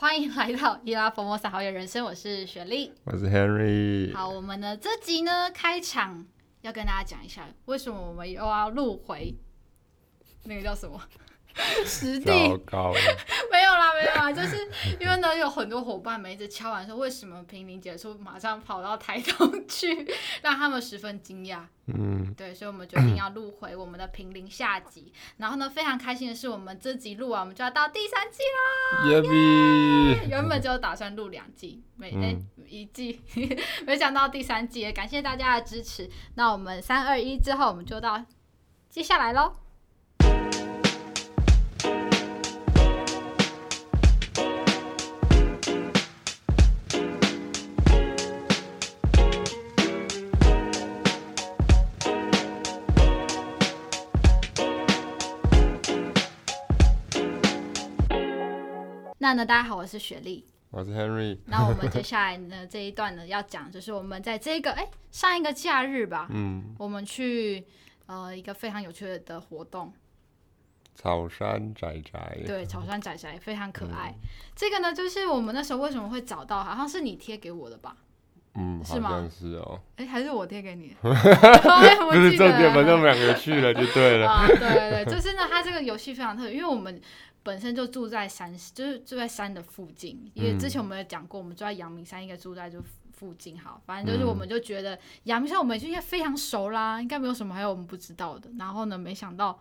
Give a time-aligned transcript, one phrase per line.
[0.00, 4.14] 欢迎来到伊拉佛莫萨好友人生，我是雪莉，我是 Henry。
[4.14, 6.24] 好，我们的这集呢，开场
[6.60, 9.34] 要跟大家讲一下，为什么我们又要录回
[10.44, 11.02] 那个叫什么？
[11.84, 12.56] 实地没有
[13.78, 14.56] 啦，没有啊，就是
[15.00, 20.06] 因为呢，有很多伙伴们一直敲完说，为什么平林结束马上跑到台东去，
[20.42, 21.60] 让他们十分惊讶。
[21.86, 25.10] 嗯，对，所以我们决定要录回我们的平林下集。
[25.38, 29.10] 然后呢，非常开心的是，我们这集录完，我们就要到第三季啦。
[29.10, 30.28] 耶比！
[30.28, 33.22] 原本就打算录两季，每哎、欸、一季，
[33.86, 36.10] 没想到第三季，感谢大家的支持。
[36.34, 38.22] 那我们三二一之后，我们就到
[38.90, 39.67] 接下来喽。
[59.28, 61.36] 那呢，大家好，我是雪莉，我是 Henry。
[61.44, 67.62] 那我们接下来呢这一段呢要讲，就是我们在这个哎、欸、上一个假日吧，嗯，我们去
[68.06, 69.92] 呃一个非常有趣的活动，
[70.94, 74.14] 草山宅宅，对，草山宅宅非常可爱。
[74.16, 77.94] 嗯、这个呢，就是我们那时候为什么会找到，好像是你贴给我的吧？
[78.54, 79.28] 嗯，是吗？
[79.30, 80.96] 是哦，哎、欸，还是我贴给你？
[81.02, 84.26] 不是重点，反正我们两个去了就对了。
[84.26, 86.98] 啊，对对对，就是呢，它这个游戏非常特别，因为我们。
[87.42, 90.30] 本身就住在山，就是住在山的附近。
[90.34, 93.58] 因为之前我们有讲过，我们住在阳明山，应该住在就附近。
[93.58, 98.50] 好，反正就是我们就觉得阳明山我们就应该非常熟啦，应该没有什么还有我们不知道的。
[98.58, 99.58] 然后呢，没想到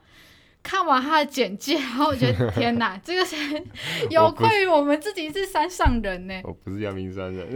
[0.62, 3.36] 看完他的简介，然后我觉得 天哪，这个是
[4.12, 6.42] 有愧于我们自己是山上人呢。
[6.44, 7.54] 我不是阳明山人，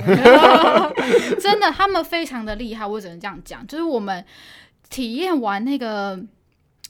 [1.40, 2.86] 真的，他们非常的厉害。
[2.86, 4.24] 我只能这样讲，就是我们
[4.90, 6.24] 体验完那个。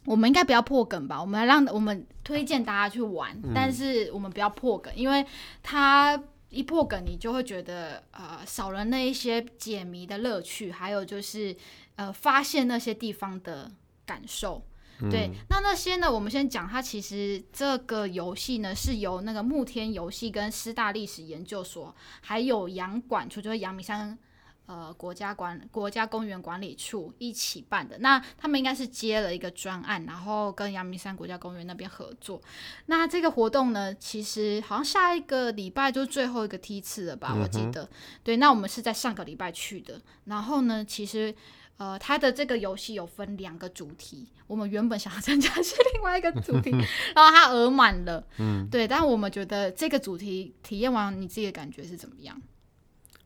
[0.05, 1.21] 我们应该不要破梗吧？
[1.21, 5.25] 我们让我们推荐大家去玩，嗯，但是我们不要破梗，因为
[5.61, 11.55] 它一破梗，你就会觉得呃少了那一些解谜的乐趣，还有就是
[11.95, 13.71] 呃发现那些地方的
[14.05, 14.65] 感受。
[15.03, 16.11] 嗯、对，那那些呢？
[16.11, 24.17] 我们先讲，它其实这个游戏呢是由那个慕天游戏跟师大历史研究所，还有杨管处，就是阳明山。
[24.67, 32.41] 呃，国家管国家公园管理处一起办的，那他们应该是接了一个专案，然后跟阳明山国家公园那边合作。
[32.85, 37.33] 那这个活动呢，其实好像下一个礼拜就是最后一个梯次了吧？
[37.35, 37.89] 嗯、我记得。
[38.23, 39.99] 对，那我们是在上个礼拜去的。
[40.25, 41.35] 然后呢，其实
[41.75, 46.69] 呃，它的这个游戏有分两个主题，我们原本想要参加是另外一个主题，
[47.13, 48.23] 然后它额满了。
[48.37, 52.41] 嗯，对，但我们觉得这个主题体验完，你自己的感觉是怎么样？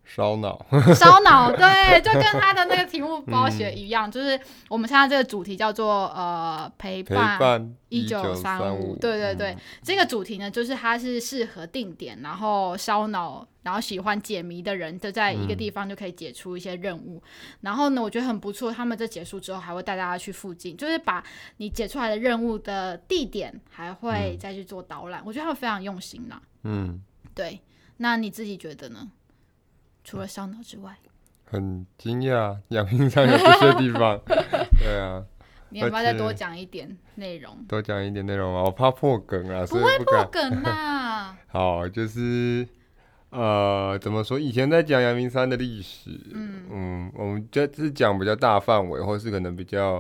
[0.05, 4.39] 烧脑，烧脑，对，就跟他的那个题目包写一样，嗯，就是
[4.69, 17.21] 我们现在这个主题叫做呃陪伴一九三五，对对对，嗯，这个主题呢，就是它是适合定点，然后烧脑，然后喜欢解谜的人，就在一个地方就可以解出一些任务，嗯。
[17.61, 21.23] 然后呢，我觉得很不错，他们这结束之后还会带大家去附近，就是把
[21.57, 26.39] 你解出来的任务的地点还会再去做导览，嗯，我觉得他们非常用心啦。
[26.63, 27.01] 嗯，
[27.33, 27.59] 对，
[27.97, 29.09] 那你自己觉得呢？
[30.05, 30.95] 除了烧脑之外，
[31.45, 34.21] 很惊讶，阳明山有这些地方。
[34.79, 35.25] 对啊，
[35.69, 37.57] 你要不要再多讲一点内容？
[37.67, 41.35] 多讲一点内容啊，我怕破梗啊，不会破梗啊。
[41.49, 42.67] 好，就是
[43.31, 44.39] 呃，怎么说？
[44.39, 49.95] 以前在讲阳明山的历史，嗯嗯，我们就是讲比较大范围，或是可能比较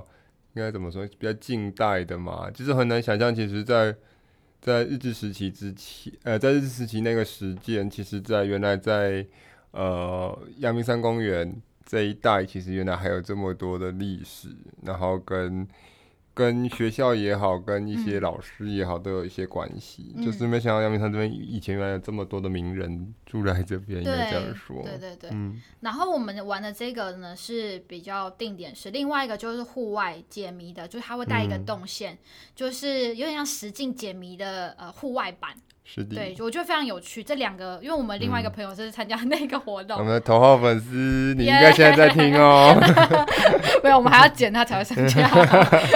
[0.53, 1.03] 应该怎么说？
[1.17, 3.91] 比较近代的嘛，就是很难想象，其实在，
[4.61, 9.25] 在在日治时期之前，呃，在日治时期那个时间，其实在原来在。
[9.75, 11.53] 呃，阳明山公园
[11.85, 14.47] 这一带其实原来还有这么多的历史，
[14.83, 15.67] 然后跟
[16.33, 20.13] 跟学校也好，跟一些老师也好，都有一些关系。
[20.15, 24.81] 嗯、就是没想到阳明山这边以前原来有这么多的名人住在这边，应该这样说。
[24.83, 25.29] 对对对。
[25.33, 25.61] 嗯。
[25.81, 32.17] 然后我们玩的这个呢是比较定点式，另外一个就是户外解谜的，就是它会带一个动线，嗯、
[32.55, 35.53] 就是有点像实境解谜的呃户外版。
[35.87, 37.23] 是的，对，我觉得非常有趣。
[37.23, 42.75] 这两个，因为我们另外一个朋友是参加那个活动，嗯、我们的头号粉丝，你应该现在在听哦。
[43.83, 45.29] 没有，我们还要剪他才会参加。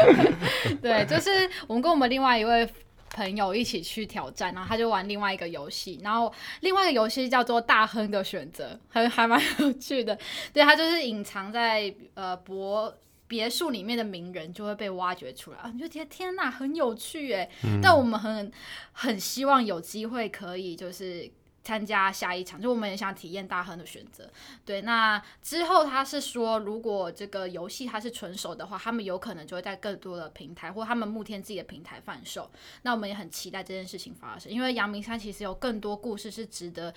[0.80, 2.70] 对，就是我们跟我们另外一位
[3.16, 10.16] 朋友一起去挑战，然后他就玩另外一个游戏，然后另外一个游戏叫做大亨的选择，还还蛮有趣的。
[10.54, 12.94] 对，他就是隐藏在呃博。
[13.30, 17.80] 别墅里面的名人就会被挖掘出来，啊你就觉得天哪，很有趣哎、嗯！
[17.80, 18.52] 但我们很
[18.92, 21.30] 很希望有机会可以就是
[21.64, 24.28] 参加下一场，就我们也想体验大亨的选择。
[24.66, 32.50] 对，那之后他是说，如果这个游戏它是纯手的话，他们有可能就会在更多的平台或他们目天自己的平台贩售。
[32.82, 36.92] 那我们也很期待这件事情发生，因为阳明山其实有更多故事是值得，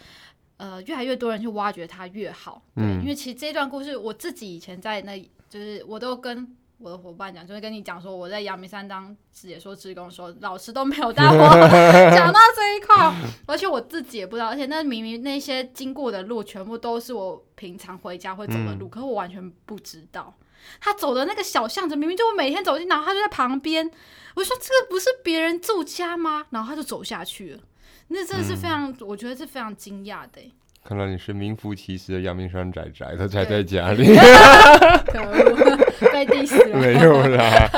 [0.56, 2.62] 呃，越来越多人去挖掘它越好。
[2.74, 6.56] 对，嗯、因为其实这段故事我自己以前在那，就是我都跟。
[6.84, 11.38] 我的伙伴讲，就会跟你讲说，我在阳明山当解说职工的时候，老师都没有带我
[12.10, 13.14] 讲到这一块，
[13.46, 20.34] 而且我自己也不知道，而且那明明那些经过的路全部都是我平常回家会走的路，嗯、可是我完全不知道
[20.80, 23.88] 他走的那个小巷子，明明就我每天走进，然后他就在旁边，
[24.34, 26.46] 我说这个不是别人住家吗？
[26.50, 27.60] 然后他就走下去了，
[28.08, 30.52] 那真的是非常，嗯、我觉得是非常惊讶的。
[30.84, 34.04] 看来你是名副其实的阳明山宅宅，他宅在家里。
[35.06, 35.76] 可恶，
[36.12, 36.76] 被 diss 了。
[36.76, 37.68] 没有啦，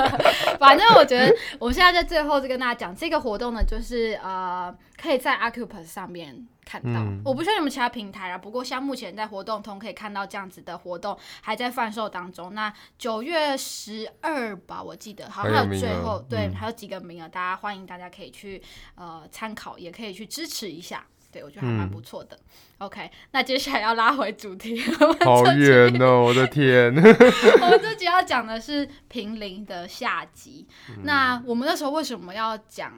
[0.58, 6.98] 反正我觉得，我现在在最后就跟大家讲，这个活动呢，就是呃，可以在 Acupus 上面看到。
[7.00, 12.54] 嗯、我不确定有没有其他平台啊，不过像目前在活动通可以看到这样子的活动还在贩售当中。
[12.54, 18.62] 那九月十二吧，我记得好像还有最后对，还有几个名额，大家欢迎大家可以去
[18.94, 21.04] 呃参考，也可以去支持一下。
[21.34, 22.36] 对，我觉得还蛮不错的。
[22.36, 24.80] 嗯、OK，那接下来要拉回主题，
[25.24, 26.94] 好远哦，我的天！
[26.94, 30.64] 我们这集要讲的是平林的下集。
[30.90, 32.92] 嗯、那我们那时候为什么要讲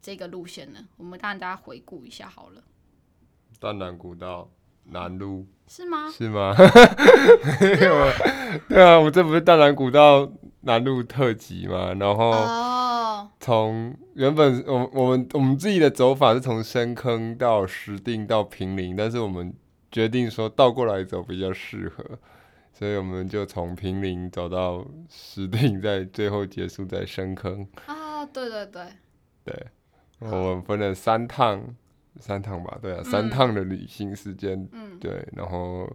[0.00, 0.78] 这个路线呢？
[0.96, 2.62] 我们让大家回顾一下好了。
[3.58, 4.48] 淡兰古道
[4.84, 6.08] 南路是吗？
[6.16, 6.54] 是吗？
[8.68, 10.30] 对啊，我们这不是淡兰古道
[10.62, 11.94] 南路特辑嘛？
[11.94, 12.30] 然后。
[12.30, 12.80] Oh.
[13.38, 19.52] 从原本我们我们我们自己的走法是从深坑到石碇到平林，但是我们
[19.90, 22.04] 决定说倒过来走比较适合，
[22.72, 27.66] 所以我们就从平林走到石碇，再最后结束在深坑。
[27.86, 28.82] 啊，对对对，
[29.44, 29.66] 对，
[30.18, 31.62] 我们分了三趟，
[32.18, 35.90] 三趟吧，对啊，三趟的旅行时间，嗯，对，然后。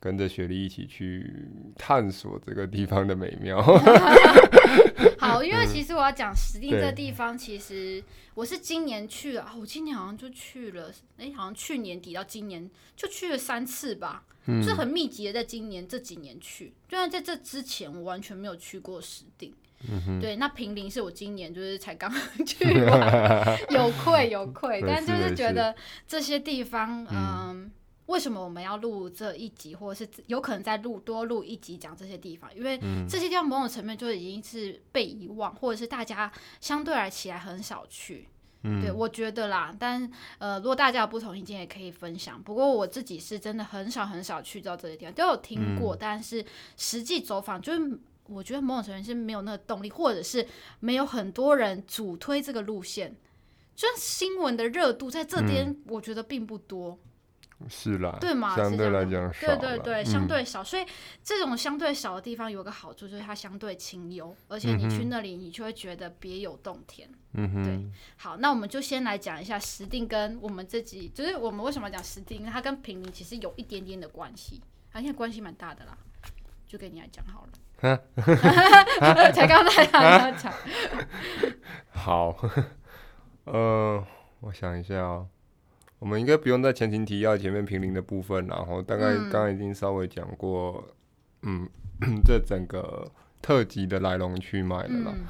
[0.00, 1.30] 跟着雪莉一起去
[1.76, 3.62] 探索这个地方的美妙。
[5.18, 8.02] 好，因为其实我要讲石碇这个地方，其实
[8.34, 14.24] 我是今年去了，我今年好像就去了，哎，好像去年底到今年就去了三次吧，
[14.62, 16.72] 是很密集的，在今年这几年去。
[16.88, 19.52] 就然在这之前，我完全没有去过石碇。
[20.20, 22.10] 对，那平林是我今年就是才刚
[22.46, 25.74] 去完， 有愧有愧，但就是觉得
[26.08, 27.70] 这些地方，嗯。
[28.10, 32.52] 为什么我们要录这一集，或者是有可能再录多录一集讲这些地方？
[32.56, 32.76] 因为
[33.08, 36.30] 这些地方某种层面就已经是被遗忘，或者是大家
[36.60, 38.26] 相对来起来很少去。
[38.62, 39.72] 嗯，对，我觉得啦。
[39.78, 42.42] 但呃，如果大家有不同意见，也可以分享。
[42.42, 46.44] 不过我自己是真的很少很少去到这些地方，都有听过，嗯、但是
[46.76, 50.44] 实际走访，就是我觉得某种程度是没有那个动力，或者是
[50.80, 53.16] 没有很多人主推这个路线，
[53.76, 56.98] 就是新闻的热度在这边，我觉得并不多。
[57.68, 58.56] 是啦，对嘛？
[58.56, 60.62] 相对来讲少，对对对，相对少。
[60.62, 60.84] 嗯、所以
[61.22, 67.08] 这种相对少的地方有个好处，就是它相对清幽，而且你去那里，你就会觉得别有洞天。
[67.34, 67.90] 嗯哼，对。
[68.16, 74.60] 好，那我们就先来讲一下石定跟我们自己，就是我们为什么讲石定，它跟平民其实有一点点的关系，
[74.92, 75.96] 而且关系蛮大的啦。
[76.66, 77.50] 就给你来讲好了。
[79.32, 80.52] 才刚才他讲。
[81.90, 82.36] 好，
[83.44, 84.06] 呃，
[84.38, 85.26] 我想一下哦。
[86.00, 90.84] 我们应该不用在前情提要前面平林的部分，然后大概刚刚已经稍微讲过，
[91.42, 91.68] 嗯，
[92.00, 93.08] 嗯， 这整个
[93.40, 95.12] 特辑的来龙去脉了啦。
[95.14, 95.26] 嗯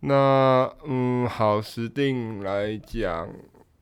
[0.00, 3.28] 那嗯，好，石定来讲，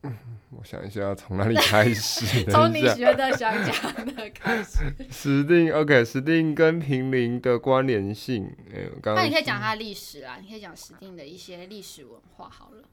[0.49, 2.43] 我想一下从哪里开始？
[2.49, 4.79] 从你觉得想讲的开始。
[5.11, 12.83] 石定，OK，石定跟平林的关联性，哎，刚刚那你可以讲它的历史啊，你可以讲石定的一些历史文化好了。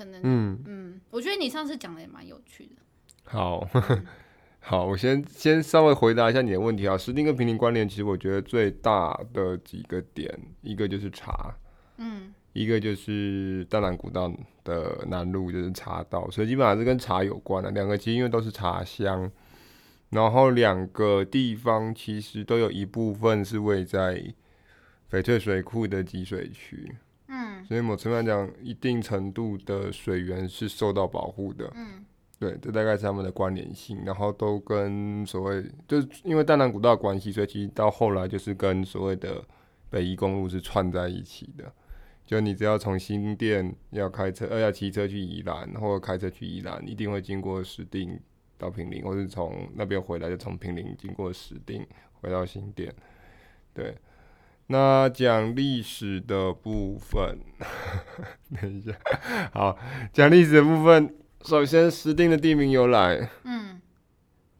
[0.00, 2.76] 可能嗯嗯，我觉得你上次讲的也蛮有趣的。
[3.24, 3.68] 好，
[4.60, 6.96] 好，我先先稍微回答一下你的问题啊。
[6.96, 11.54] 石碇跟平林关联，其实我觉得最大的几个点，一个就是茶，
[11.98, 14.32] 嗯，一个就是淡兰古道
[14.64, 17.70] 的南路就是茶道，所以基本上是跟茶有关的。
[17.70, 19.30] 两个其实因为都是茶乡，
[20.08, 24.32] 然后两个地方其实都有一部分是位在
[25.10, 26.90] 翡翠水库的集水区。
[27.60, 31.70] 嗯，所以某层面来讲，一定程度的水源是受到保护的。
[31.74, 32.04] 嗯，
[32.38, 34.02] 对，这大概是他们的关联性。
[34.04, 39.44] 然后都跟所谓，就是因为淡南古道的关系，所以其实到后来就是跟所谓的
[39.90, 41.72] 北宜公路是串在一起的。
[42.26, 48.18] 就你只要从新店要开车，呃，要骑车去宜兰，或者开车去宜兰，一定会经过石碇
[48.56, 51.84] 到平林，或是从那边回来就从平林经过石碇
[52.20, 52.94] 回到新店。
[53.74, 53.96] 对。
[54.72, 57.40] 那讲历史的，部分，
[58.54, 58.92] 等一下，
[59.52, 59.76] 好，
[60.12, 61.12] 讲历史的部分，
[61.42, 63.80] 首先石碇的地名由来，嗯，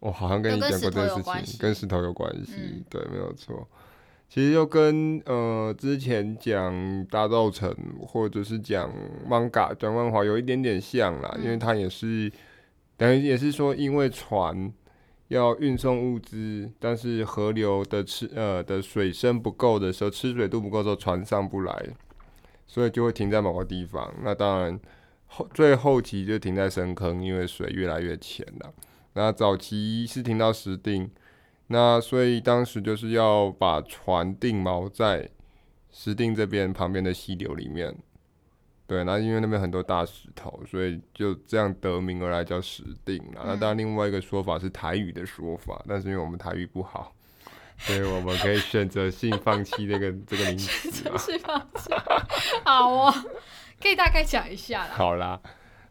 [0.00, 3.68] 我好像跟你讲过这个事情，跟石头有关系，嗯、对，没有错。
[4.28, 8.92] 其实就跟呃之前讲大稻城或者是讲
[9.28, 12.30] manga 讲漫画有一点点像啦，嗯、因为它也是
[12.96, 14.72] 等于也是说，因为船
[15.30, 21.86] 要运送物资，但是河流的吃呃的水深不够的时候，吃水度不够的时候，船上不来，
[22.66, 24.12] 所以就会停在某个地方。
[24.24, 24.80] 那当然
[25.26, 28.74] 后最后期就停在深坑，因为水越来越浅了。
[29.12, 31.08] 那早期是停到石碇。
[31.68, 35.30] 那所以当时就是要把船定锚在
[35.92, 37.96] 石碇这边旁边的溪流里面，
[38.90, 43.22] 对，那因为那边很多大石头，所以就这样得名而来叫石碇。
[43.32, 47.14] 那当然另外一个说法是台语的说法，但是因为我们台语不好，
[47.78, 50.90] 所以我们可以选择性放弃这个这个名词。
[50.90, 51.92] 选择性放弃，
[52.64, 53.14] 好哦，
[53.80, 54.94] 可以大概讲一下啦。
[54.94, 55.40] 好啦，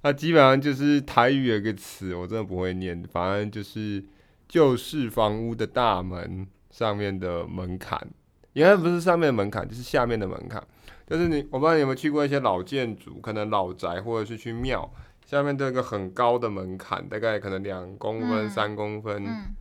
[0.01, 4.03] 那基本上就是台语有一个词，我真的不会念，反正就是。
[4.51, 8.07] 旧式房屋的大门上面的门槛，
[8.53, 10.63] 应该不是上面的门槛，就是下面的门槛。
[11.07, 14.87] 就是你，我不知道你有没有去过一些老建筑，可能老宅或者是去庙，
[15.25, 19.55] 下面都有一个很高的门槛，大概可能两公分、三、嗯、公分，嗯、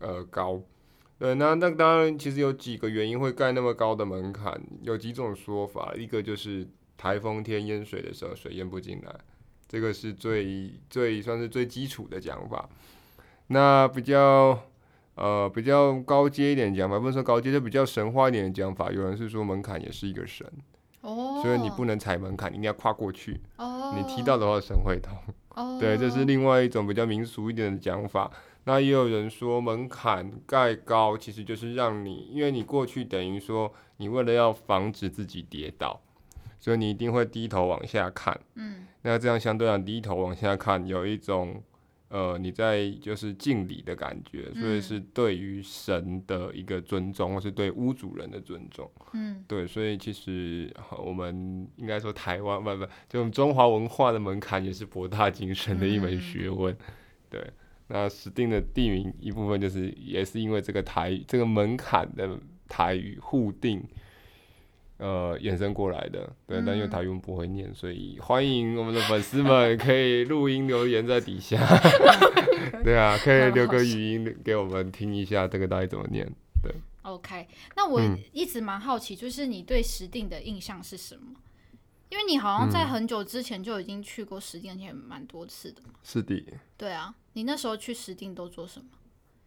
[0.00, 0.60] 呃高。
[1.16, 5.94] 对，那那当然，其实有几个原因会盖那么高的门槛，有几种说法。
[5.96, 6.66] 一个就是
[6.96, 9.14] 台风天淹水的时候，水淹不进来，
[9.68, 12.68] 这个是最最算是最基础的讲法。
[13.46, 14.60] 那比较
[15.14, 18.90] 呃比较高阶一点讲法，不能说高阶，就比较神话一点的讲法。
[18.90, 20.46] 有人是说门槛也是一个神，
[21.02, 23.40] 哦，所以你不能踩门槛，你一定要跨过去。
[23.56, 25.16] 哦，你踢到的话，神会痛。
[25.50, 28.30] 哦，对，这是另外一种比较民俗一点的讲法。
[28.64, 36.00] 那也有人说门槛盖高，其实就是让你，因为你过去等于说你为了要防止自己跌倒，
[36.58, 38.40] 所以你一定会低头往下看。
[38.54, 41.62] 嗯，那这样相对来低头往下看，有一种。
[42.14, 48.88] 呃，你在就是敬礼的感觉，所以是对于神的一个尊重，嗯、或是对屋主人的尊重。
[49.14, 56.72] 嗯，对，所以其实我们应该说台湾不不，就我们中华文化的门槛也是博大精深的一门学问。
[56.72, 56.78] 嗯、
[57.30, 57.50] 对，
[57.88, 63.82] 那石定的地名一部分就是也是因为这个台这个门槛的台语互定。
[64.98, 71.58] 呃，衍生过来的，对，但因为台语不会念，所以欢迎我们的粉丝们可以录音留言在底下，
[72.84, 76.24] 对啊，可以留个语音给我们听一下，这个到底怎么念？
[76.62, 76.72] 对
[77.02, 78.00] ，OK，那我
[78.32, 81.32] 一直蛮好奇，就是你对石碇的印象是什么？
[81.32, 81.36] 嗯、
[82.10, 85.94] 因为你好像在很久之前就已经去过石定，而且蛮多次的嘛。
[86.04, 86.40] 是的。
[86.76, 88.86] 对啊，你那时候去石碇都做什么？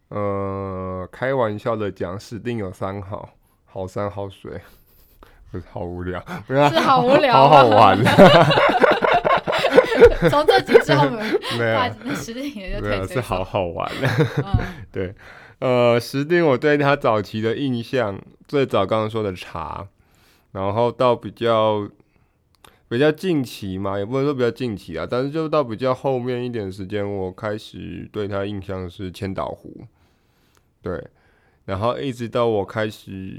[0.10, 3.34] 呃，开玩笑的讲，石碇有三好：
[3.66, 4.62] 好山好水。
[5.52, 7.98] 不是好无聊，不是好无聊，好好玩。
[10.30, 11.10] 从这集之后，
[11.58, 13.90] 没有石碇也就没有，是好好玩。
[14.92, 15.14] 对，
[15.60, 19.88] 呃，石定我对他早期的印象，最早刚刚说的茶，
[20.52, 21.88] 然后到比较
[22.90, 29.86] 比较近期嘛，也不能说比较近期啊，但是就到比较后面一点时间，我开始对他印象是千岛湖，
[30.82, 31.04] 对。
[31.68, 33.36] 然后一直到我开始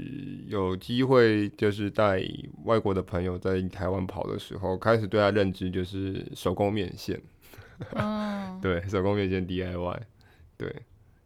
[0.47, 2.21] 有机会，就是带
[2.63, 7.19] 外国的朋友在台湾跑的时候，开始对他认知就是手工面线。
[7.97, 9.99] 嗯，对，手工面线 DIY，
[10.55, 10.75] 对，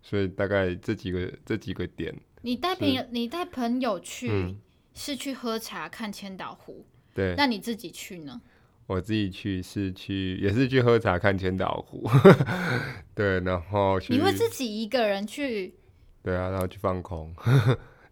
[0.01, 2.15] 所以大概这几个这几个点。
[2.41, 4.55] 你带朋友，你带朋友去，嗯，
[4.93, 6.85] 是去喝茶看千岛湖。
[7.13, 8.39] 对，那你自己去呢？
[8.87, 12.09] 我自己去是去，也是去喝茶看千岛湖。
[13.13, 15.75] 对，然后你会自己一个人去？
[16.23, 17.31] 对啊，然后去放空，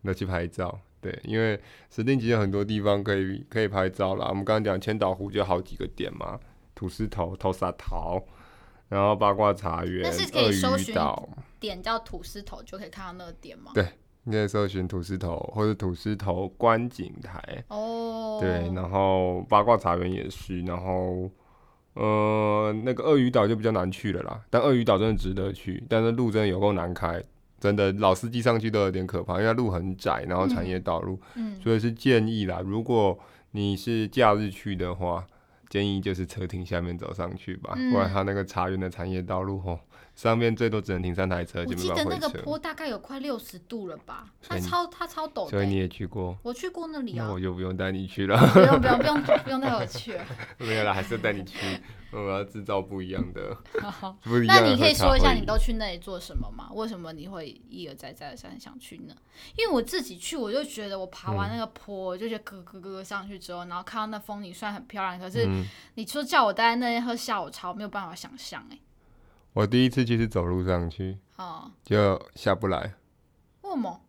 [0.03, 0.79] 然后去拍照。
[0.99, 4.27] 对，因为石碇其实很多地方可以可以拍照啦。
[4.29, 6.39] 我们刚刚讲千岛湖就好几个点嘛，
[6.75, 8.21] 土司头、头沙桃，
[8.87, 11.27] 然后八卦茶园、鳄鱼岛，
[11.59, 13.71] 点叫土司头就可以看到那个点吗？
[13.73, 13.87] 对，
[14.25, 17.63] 你可以搜寻土司头或者土司头观景台。
[17.69, 18.37] 哦。
[18.39, 21.31] 对，然后八卦茶园也是，然后
[21.93, 24.39] 呃那个鳄鱼岛就比较难去了啦。
[24.51, 27.23] 但鳄鱼岛真的值得去，但是路真的有够难开。
[27.61, 31.17] 真的老司机上去都有点可怕，因为路很窄，然后产业道路，
[31.63, 32.59] 所以是建议啦。
[32.65, 33.17] 如果
[33.51, 35.25] 你是假日去的话，
[35.69, 39.79] 建议就是车停下面走上去吧，嗯、不然它那个茶园的产业道路吼，
[40.13, 44.27] 上面最多只能停三台车，我记得那个坡大概有快六十度了吧？
[44.41, 45.49] 它超它超陡的。
[45.49, 46.37] 所以你也去过？
[46.43, 47.25] 我去过那里啊。
[47.25, 48.37] 那我就不用带你去了。
[48.53, 50.25] 不用不用不用不用带我去了。
[50.59, 51.57] 没有了，还是带你去。
[52.11, 53.57] 我要制造不一样的。
[54.21, 54.57] 不一样。
[54.61, 56.69] 那你可以说一下，你都去那里做什么吗？
[56.73, 59.15] 为什么你会一而再再而三想去呢？
[59.57, 65.47] 因为我自己去，我就觉得我爬完那个坡，嗯、就觉得咯咯咯上去之后，然后看到那风景虽然很漂亮，可是
[65.95, 68.77] 你说叫我待在那边喝下午茶，我没有办法想象哎。
[69.53, 72.93] 我第一次去是走路上去，哦，就下不来。
[73.63, 74.01] 为什么？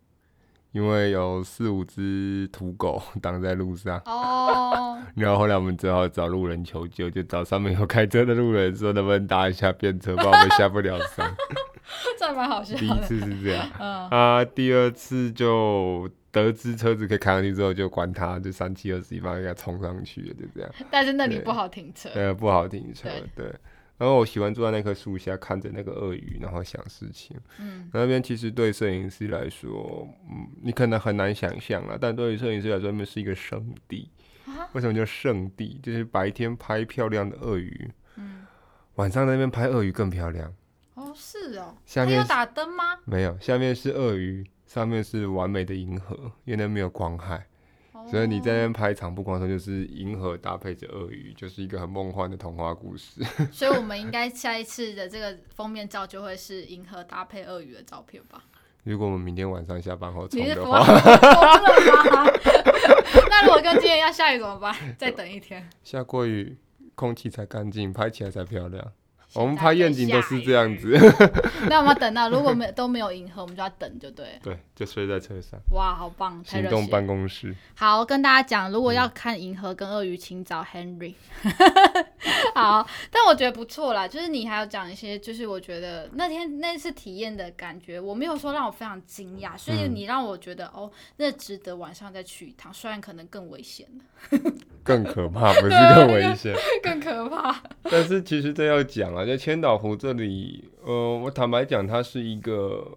[0.70, 11.34] 因为有四五只土狗 挡在路上哦， 然后后来我们只好找路人求救，就找上面有开车的路人说能不能搭一下便车，不然我们下不了山。
[12.18, 12.78] 这还蛮好笑的。
[12.80, 20.70] 第一次是这样，嗯、啊，第二次就得知车子可以开上去之后，就管他，就三七二十一，把人家冲上去了，就这样。
[20.90, 22.08] 但是那里不好停车。
[22.14, 23.52] 呃，不好停车，对。
[24.02, 27.36] 对然后我喜欢坐在那棵树下，看着那个鳄鱼，然后想事情。
[27.60, 34.10] 嗯，那边其实对摄影师来说，嗯，你可能很难想象啊，但对于摄影师来说，那边是一个圣地。
[34.46, 34.66] 啊？
[34.72, 35.78] 为什么叫圣地？
[35.80, 38.44] 就是白天拍漂亮的鳄鱼，嗯，
[38.96, 40.52] 晚上在那边拍鳄鱼更漂亮。
[40.94, 41.76] 哦，是哦。
[41.86, 42.98] 下面有打灯吗？
[43.04, 47.46] 没有，下面是鳄鱼，上面是完美的银河，因为那没有光害。
[48.10, 53.22] 所以你在那边拍长曝光的时候，就是银河搭配着鳄鱼，就是一个很梦幻的童话故事。
[53.52, 58.42] 所以我们应该下一次的这个封面照就会是银河搭配鳄鱼的照片吧？
[58.84, 60.80] 如果我们明天晚上下班后冲的话，
[63.30, 64.74] 那如果跟今天要下雨怎么办？
[64.98, 65.70] 再等一天。
[65.84, 66.56] 下过雨，
[66.96, 68.92] 空气才干净，拍起来才漂亮。
[69.34, 70.98] 我们拍愿景都是这样子，
[71.68, 74.38] 那我们要等到如果没都没有银河，我们就要等，就对。
[74.42, 75.58] 对，就睡在车上。
[75.70, 76.42] 哇，好棒！
[76.44, 77.54] 行动办公室。
[77.74, 81.14] 好，跟大家讲，如果要看银河跟鳄鱼，请找 Henry。
[82.54, 93.86] 好，但我觉得不错啦，就是你还要讲一些，就是我觉得那天那次体验的感觉，我没有说让我非常惊讶，所以你让我觉得、嗯、哦，那值得晚上再去一趟，虽然可能更危险
[94.82, 97.62] 更可怕， 不是更危险， 更可怕。
[97.90, 102.96] 但是其实这要讲啊，在千岛湖这里，呃，我坦白讲，它是一个，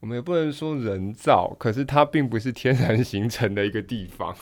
[0.00, 4.34] 我们也不能说人造，可是它并不是天然形成的一个地方，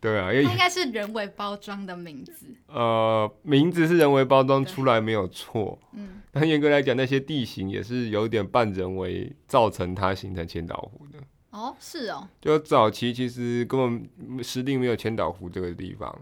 [0.00, 2.46] 对啊，因为它应该是人为包装的名字。
[2.66, 11.18] 呃，名字是人为包装出来没有错，嗯，但严格来讲，那些地形也是有点半人为造成它形成千岛湖的。
[11.50, 12.28] 哦，是哦。
[12.40, 16.16] 就早期其实根本石碇没有千岛湖这个地方。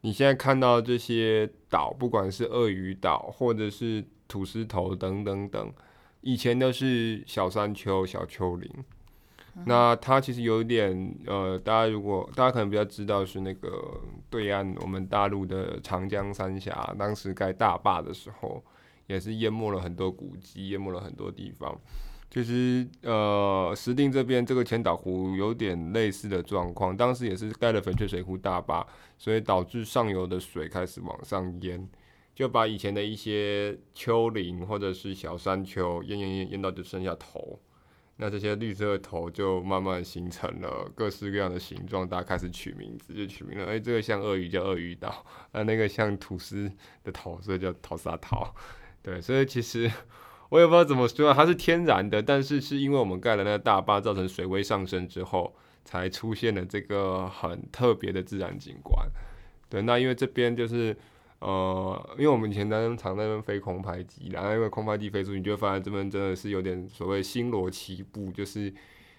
[0.00, 5.72] 你现在看到这些岛，不管是鳄鱼岛或者是土司头等等等，
[6.20, 8.70] 以前都是小山丘、小丘陵。
[9.56, 18.62] 嗯、那它其实有点，呃，大家如果大家可能比较知道是那个对岸我们大陆的长江三峡，当时盖大坝的时候，
[19.06, 21.80] 也是淹没了很多古迹，淹没了很多地方。
[22.34, 28.84] 其实，呃，石碇这边这个千岛湖有点类似的状况，当时也是盖了翡翠水库大坝，
[29.16, 31.88] 所以导致上游的水开始往上淹，
[32.34, 37.60] 就把以前的一些丘陵或者是小山丘淹淹淹淹到就剩下头，
[38.16, 46.68] 那这些绿色的头就慢慢形成了各式各样的形状，大家开始取名字，就取名了，哎，这个像鳄鱼叫鳄鱼岛， 啊，那个像吐司
[47.04, 48.52] 的头，所以叫淘沙岛，
[49.04, 49.88] 对，所以其实。
[50.54, 55.52] 我也不知道怎么说，它是天然的，但是是因为我们盖了那个大坝，造成水位上升之后，
[55.84, 59.04] 才出现了这个很特别的自然景观。
[59.68, 60.96] 对，那因为这边就是，
[61.40, 68.72] 呃，因为我们以前在常在那边飞空拍机，然后因为空拍机飞出，你就会发现这边真的是有点所谓星罗棋布，就是，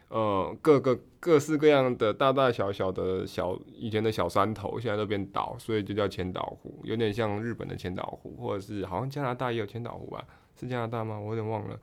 [0.08, 10.26] 呃，各个各式各样的大大小小的小以前的小山头，现在都变岛，所以就叫千岛湖，有点像日本的千岛湖，或者是好像加拿大也有千岛湖吧。
[10.60, 11.20] 是加拿大吗？
[11.20, 11.80] 我有点忘了。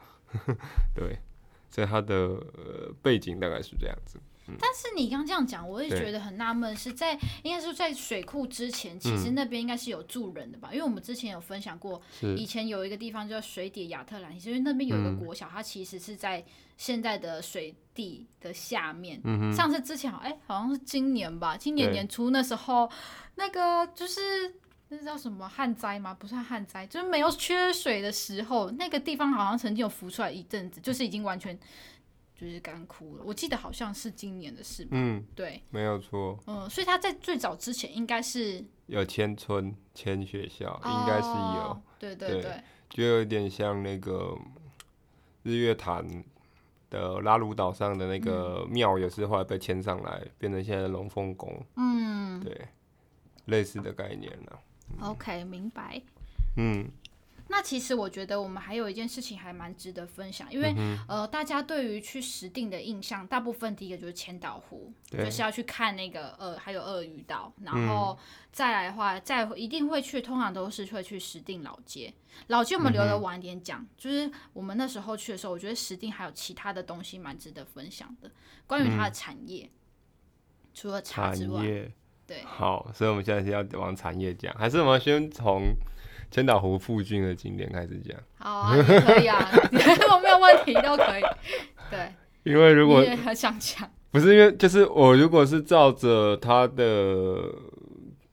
[0.94, 1.18] 对，
[1.70, 4.18] 所以它的、呃、背景大概是这样子。
[4.48, 10.70] 嗯、但是你刚这样讲，我也觉得很纳闷，是在应该是在水库之前，其实那边应该是有住人的吧？
[10.72, 12.00] 嗯、因为我们之前有分享过，
[12.36, 16.44] 以前有一个地方叫水底亚特兰，因为那边有一个国小，嗯、它其实是在
[16.76, 19.20] 现在的水底的下面。
[19.22, 21.56] 嗯、上次之前好，哎、欸，好像是今年吧？
[21.56, 22.90] 今年年初那时候，
[23.36, 24.20] 那个就是。
[24.92, 26.12] 那是叫什么旱灾吗？
[26.12, 31.58] 不算旱灾，就是没有缺水的时候，那个地方好像曾经有浮出来一阵子，就是已经完全
[32.38, 33.22] 就是干枯了。
[33.24, 34.90] 我记得好像是今年的事吧。
[34.90, 36.38] 嗯，对，没有错。
[36.46, 41.34] 嗯，所以他在最早之前应该是有迁村、迁学校，应该是有。
[41.34, 44.36] 哦、对对对，对，就有点像那个
[45.42, 46.06] 日月潭
[46.90, 51.64] 的拉鲁岛上的那个庙，也是后来被迁上来，嗯、变成现在的龙凤宫。
[51.76, 52.68] 嗯，对，
[53.46, 54.60] 类似的概念了。
[55.00, 56.00] OK，明白。
[56.56, 56.88] 嗯，
[57.48, 68.18] 那其实我觉得我们还有一件事情还蛮值得分享，因为、嗯、呃，大家对于去石碇的印象，大部分第一个就是千岛湖，就是要去看那个呃，还有鳄鱼岛，然后
[68.52, 72.12] 再来的话，再一定会去，通常都是会去石碇老街。
[72.46, 78.30] 老街我们留着晚点讲，嗯、就是我们那时候去的时候，我觉得石碇还有其他的东西蛮值得分享的，
[78.66, 79.78] 关于它的产业，嗯、
[80.72, 81.62] 除了茶之外，
[82.32, 85.74] 对，好，所以我们现在是要往产业讲，还是我们先从？
[86.30, 89.50] 千岛湖附近的景点开始讲，好啊，也可以啊，
[90.10, 91.22] 我没有问题，都可以。
[91.90, 92.10] 对，
[92.42, 97.36] 因为如果你也很想讲，不是因为就是我如果是照着它的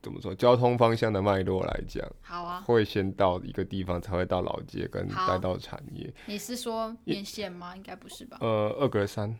[0.00, 6.10] 怎么说交通方向的脉络来讲，好啊，会先到一个地方才会到老街跟带到产业。
[6.24, 7.76] 你是说面线吗？
[7.76, 8.38] 应该不是吧？
[8.40, 9.38] 呃，二格山。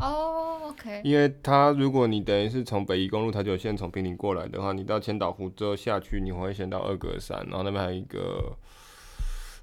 [0.00, 1.02] 哦、，OK，。
[1.04, 8.56] 因为它，如果你等于是从北宜公路台九线从平林过来的话，你到千岛湖之后下去，你会先到二格山，然后那边还有一个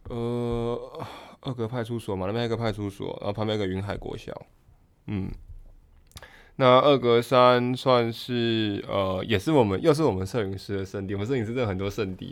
[0.10, 1.06] 呃
[1.42, 4.46] 二格派出所嘛，那边还有一个派出所，然后旁边有个云海国小。
[5.08, 5.32] 嗯，
[6.58, 11.16] 那二格山算是呃，也是我们又是我们摄影师的圣地。
[11.16, 12.32] 我们摄影师真的很多圣地。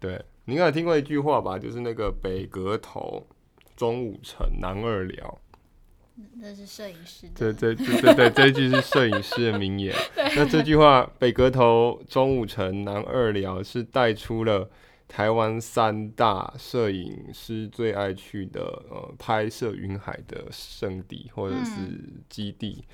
[0.00, 1.56] 对，你应该有听过一句话吧？
[1.56, 3.26] 就是那个北格头、
[3.76, 5.38] 中午城、南二寮。
[6.40, 7.28] 这是摄影师。
[7.34, 9.94] 这这这对对，这一句是摄影师的名言。
[10.36, 14.70] 那这句话，北阁头、中武城、南二寮是带出了
[15.08, 21.98] 台湾三大摄影师最爱去的呃拍摄云海的圣地或者是
[22.28, 22.84] 基地。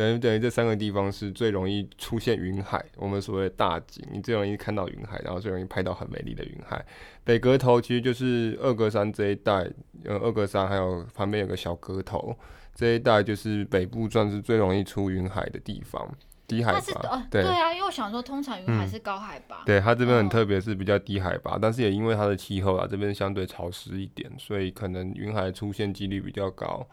[0.00, 6.82] 等于等于这三个地方是最容易出现云海，我们所谓的大景，你最容易看到云海，然后最容易拍到很美丽的云海。
[7.22, 9.70] 北格头其实就是二格山这一带，
[10.06, 12.34] 呃，二格山还有旁边有个小格头，
[12.74, 16.10] 这一带就是北部算是最容易出云海的地方，
[16.46, 17.10] 低海拔。
[17.10, 19.56] 呃、对对啊，因为我想说，通常云海是高海拔。
[19.58, 26.88] 嗯、对，它这边很特别，是比较低海拔，哦、但是也因为它的气候啊，这边相对潮湿一点，所以可能云海出现几率比较高。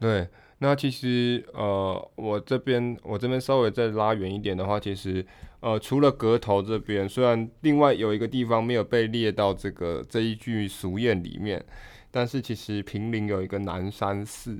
[0.00, 0.26] 对。
[0.62, 5.26] 那其实呃，我这边我这边稍微再拉远一点的话，其实
[5.58, 11.64] 呃，除了格头这边，虽然另外有一个地方没有被列到这个这一句俗谚里面，
[12.12, 14.56] 但是其实平陵有一个南山寺，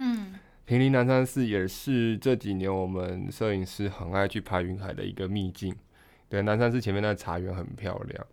[0.00, 0.34] 嗯，
[0.66, 5.74] 平陵南山寺也是这几年我们摄影师很爱去拍云海的一个秘境。
[6.28, 8.26] 对，南山寺前面那茶园很漂亮。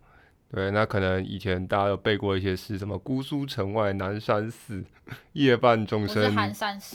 [0.54, 4.84] 对，那可能以前大家有背过一些诗，什么姑苏城外南山寺，
[5.32, 6.32] 夜半钟声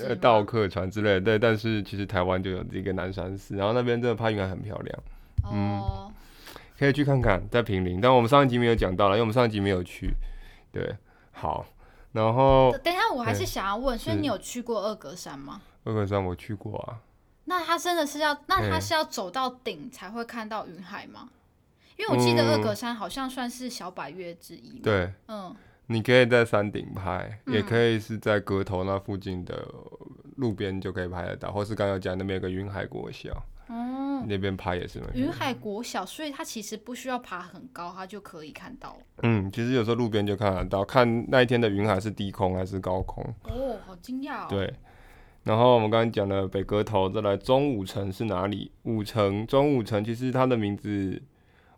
[0.08, 1.20] 呃到客船之类的。
[1.20, 5.00] 对，但是其实台湾就有这个南山寺，然后那边真的拍云海很漂亮。
[5.44, 5.52] 哦、
[6.08, 6.14] 嗯，
[6.78, 8.00] 可以去看看，在平陵。
[8.00, 10.14] 但我们上一集没有讲到了，因为我们上一集没有去。
[10.72, 10.96] 对，
[11.34, 11.66] 好，
[12.14, 15.62] 然后等一下，我还是想要问，所以你有去过二格山吗？
[15.84, 17.00] 二格山我去过啊。
[17.44, 21.28] 那他真的是要，那他是要走到顶才会看到云海吗？
[22.00, 24.80] 因为我记得二格山好像算是小百岳之一。
[24.80, 25.54] 对，嗯，
[25.88, 29.68] 你可以在山顶拍，嗯、也可以是在格头那附近的
[30.38, 33.32] 路边就可以拍得到，或是刚刚讲那边有个云海国小，
[33.68, 33.76] 哦、
[34.22, 35.02] 嗯，那边拍也是。
[35.14, 38.98] 云海国小，所以它其实不需要爬很高，它就可以看到。
[39.24, 43.22] 嗯，其实有时候路边就看得到，看那一天的云海是低空还是高空。
[43.44, 44.48] 哦，好惊讶哦。
[44.48, 44.74] 对，
[45.44, 48.72] 然后我们刚刚讲了北格头，再来中武城是哪里？
[48.84, 51.22] 武城，中武城其实它的名字。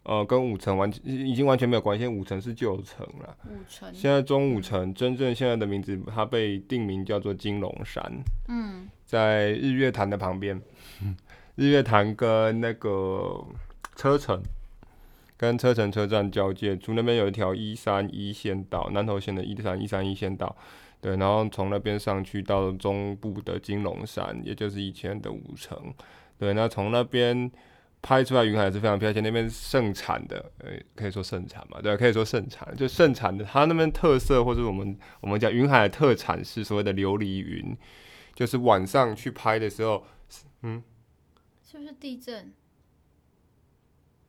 [0.03, 3.37] 呃，跟五层完已经完全没有关系，五层是旧城了。
[3.45, 8.03] 五城现在中五层真正现在的名字，它被定名叫做金龙山。
[8.47, 10.59] 嗯，在日月潭的旁边，
[11.53, 13.45] 日月潭跟那个
[13.95, 14.41] 车城，
[15.37, 20.55] 跟车城车站交界处那边有一条一三一线道，南投县的一三一三一线道。
[20.99, 25.77] 对，然后从那边上去到中部的金龙山，也就是以前的五层。
[26.39, 27.51] 对，那从那边。
[28.01, 37.77] 拍出来云海是非常漂亮，那边盛产的，呃，可以说盛产嘛，对，可以说盛产，就盛产的，它那边特色或者我们我们讲云海的特产是所谓的琉璃云，
[38.33, 40.05] 就是晚上去拍的时候，
[40.63, 40.81] 嗯，
[41.63, 42.51] 是不是地震？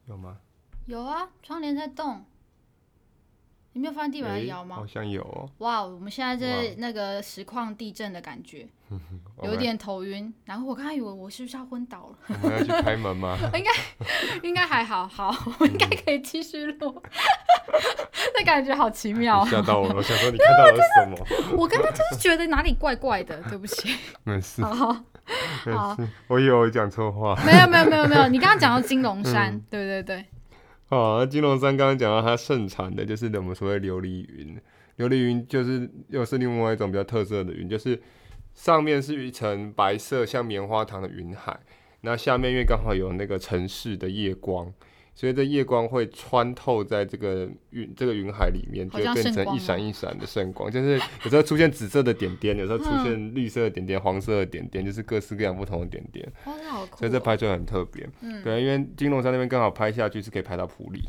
[0.06, 0.38] 有吗？
[0.86, 2.24] 有啊，窗帘在动。
[3.74, 4.76] 你没有发现地板在摇吗？
[4.76, 5.48] 好像有哦。
[5.58, 8.66] 哇，我们现在在那个实况地震的感觉，
[9.42, 10.32] 有点头晕。
[10.44, 12.36] 然后我刚才以为我是不是要昏倒了？
[12.42, 13.36] 我们要去开门吗？
[13.56, 13.70] 应该
[14.48, 17.02] 应该还好，好， 我应该可以继续录。
[18.34, 19.44] 那感觉好奇妙。
[19.46, 21.56] 吓到我了，我想说你看到了什么？
[21.56, 23.96] 我刚刚就是觉得哪里怪怪的，对不起。
[24.24, 24.62] 没事。
[24.62, 24.92] 好，
[25.72, 25.96] 好。
[26.28, 27.34] 我以为我讲错话。
[27.44, 30.24] 没有没有没有没有，你刚刚讲到金龙山，对对对。
[30.92, 34.60] 哦，金龙山刚刚讲到它盛产的就是我们所谓琉璃云，
[34.98, 37.98] 琉璃云就是又是另外一种比较特色的云，就是
[38.52, 41.58] 上面是一层白色像棉花糖的云海，
[42.02, 44.70] 那下面因为刚好有那个城市的夜光，
[45.14, 56.26] 所以这夜光会穿透在这个云这个云海里面，就会变成一闪一闪的圣光，就是有时候出现紫色的点点，有时候出现绿色的点点、黄色的点点，就是各式各样不同的点点。
[56.96, 58.08] 所以这拍出来很特别。
[58.22, 61.02] 嗯，对，因为金龙山那边刚好拍下去是可以拍到普里，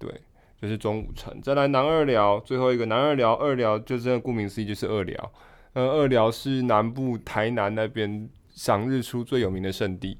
[0.00, 0.12] 对，
[0.60, 1.40] 就是中午城。
[1.40, 5.32] 再来南二寮，最后一个南二寮，二寮就是顾名思义就是二寮。
[5.74, 10.18] 呃，二寮是南部台南那边赏日出最有名的圣地，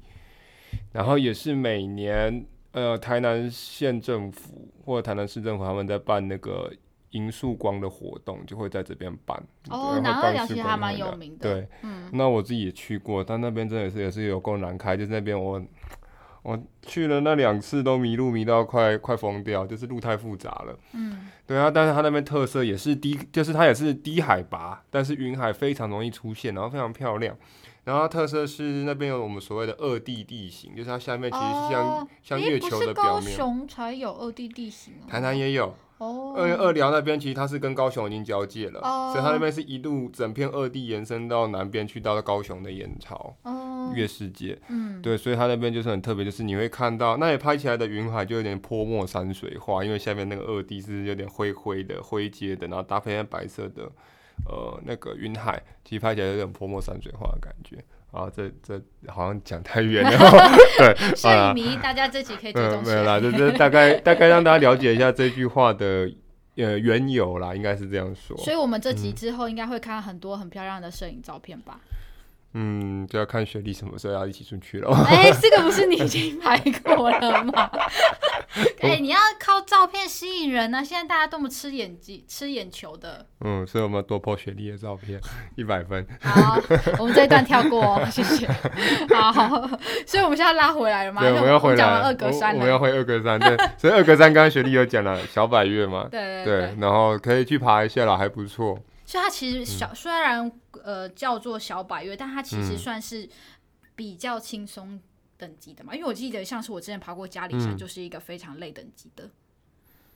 [0.93, 2.45] 然后也是每年。
[2.79, 6.71] 呃，台南县政府或者台南市政府他们在办那个
[7.09, 9.37] 银树光的活动，就会在这边办。
[9.69, 11.53] 哦，南二寮其实还蛮有名的。
[11.53, 15.61] 对，嗯，那我自己也去过，但那边真的是也是有够难开，就是那边我
[16.41, 20.77] 我去了那两次都迷路迷到快快疯掉，就是路太复杂了。
[20.93, 27.35] 嗯，对啊，但是它那边特色也是低，就是它也是低海拔，但是云海非常容易出现，然后非常漂亮。
[27.83, 33.31] 然后特色是那边有我们所谓的二地地形，就是它下面其实是像、哦、像月球的表面。
[33.31, 35.75] 高雄才有二地地形、哦、台南也有。
[35.99, 36.33] 哦。
[36.35, 43.35] 二二寮那边其实它是跟高雄已经交界了，哦、所以它那边是一路整片二地延伸到南边去到高雄的盐潮。
[43.43, 43.93] 哦。
[43.95, 44.59] 月世界。
[44.67, 45.01] 嗯。
[45.01, 53.89] 对，所以它那边就是很特别，就是你会看到，那里拍起来的云海就有点泼墨山水画，因为下面那个二地是有点灰灰的、灰阶的，然后搭配上白色的。
[54.45, 57.75] 呃，那个云海其实拍起来有点泼墨山水画的感觉
[58.11, 60.11] 啊，这这好像讲太远了。
[60.77, 62.83] 对， 摄影迷，大家这集可以追踪。
[62.83, 66.11] 没有啦，这这大概大概让大家了解一下这句话的
[66.55, 68.35] 呃缘由啦，应该是这样说。
[68.37, 71.79] 所以我们这集之后应该会看到很多很漂亮的摄影照片吧。
[72.53, 74.89] 嗯，就要看雪莉什么时候要一起出去了。
[75.07, 77.69] 哎、欸，这个不是你已经拍过了吗？
[78.81, 80.83] 哎、欸，你要靠照片吸引人呢、啊。
[80.83, 83.25] 现在大家多么吃眼睛、吃眼球的。
[83.41, 85.21] 嗯，所以我们要多 po 雪莉的照片，
[85.55, 86.05] 一百分。
[86.21, 86.59] 好，
[86.97, 88.47] 我们这一段跳过、哦， 谢谢。
[89.13, 89.67] 好，
[90.05, 91.21] 所以我们现在拉回来了吗？
[91.21, 91.75] 对，我们要回来。
[91.77, 93.39] 讲完二格山，我们要回二格山。
[93.39, 96.07] 对，所以二格山刚刚雪莉有讲了小百岳嘛？
[96.09, 96.75] 对对。
[96.79, 98.79] 然后可以去爬一下了，还不错。
[99.05, 100.51] 所以它其实小，虽然
[100.83, 103.27] 呃叫做小百岳，但它其实算是
[103.95, 104.99] 比较轻松
[105.39, 105.95] 等级的嘛。
[105.95, 109.27] 因为我记得，像是我之前爬过嘉里山，就是一个非常累等级的。